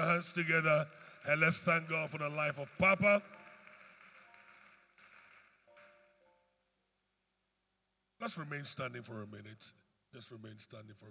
[0.00, 0.86] Hands together
[1.28, 3.22] and let's thank God for the life of Papa.
[8.20, 9.72] Let's remain standing for a minute.
[10.12, 11.06] Just remain standing for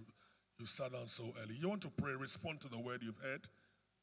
[0.60, 1.56] you sat down so early.
[1.56, 3.48] You want to pray, respond to the word you've heard.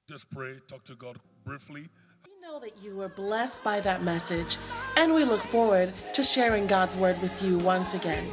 [0.09, 1.83] Just pray, talk to God briefly.
[2.27, 4.57] We know that you were blessed by that message,
[4.97, 8.27] and we look forward to sharing God's word with you once again.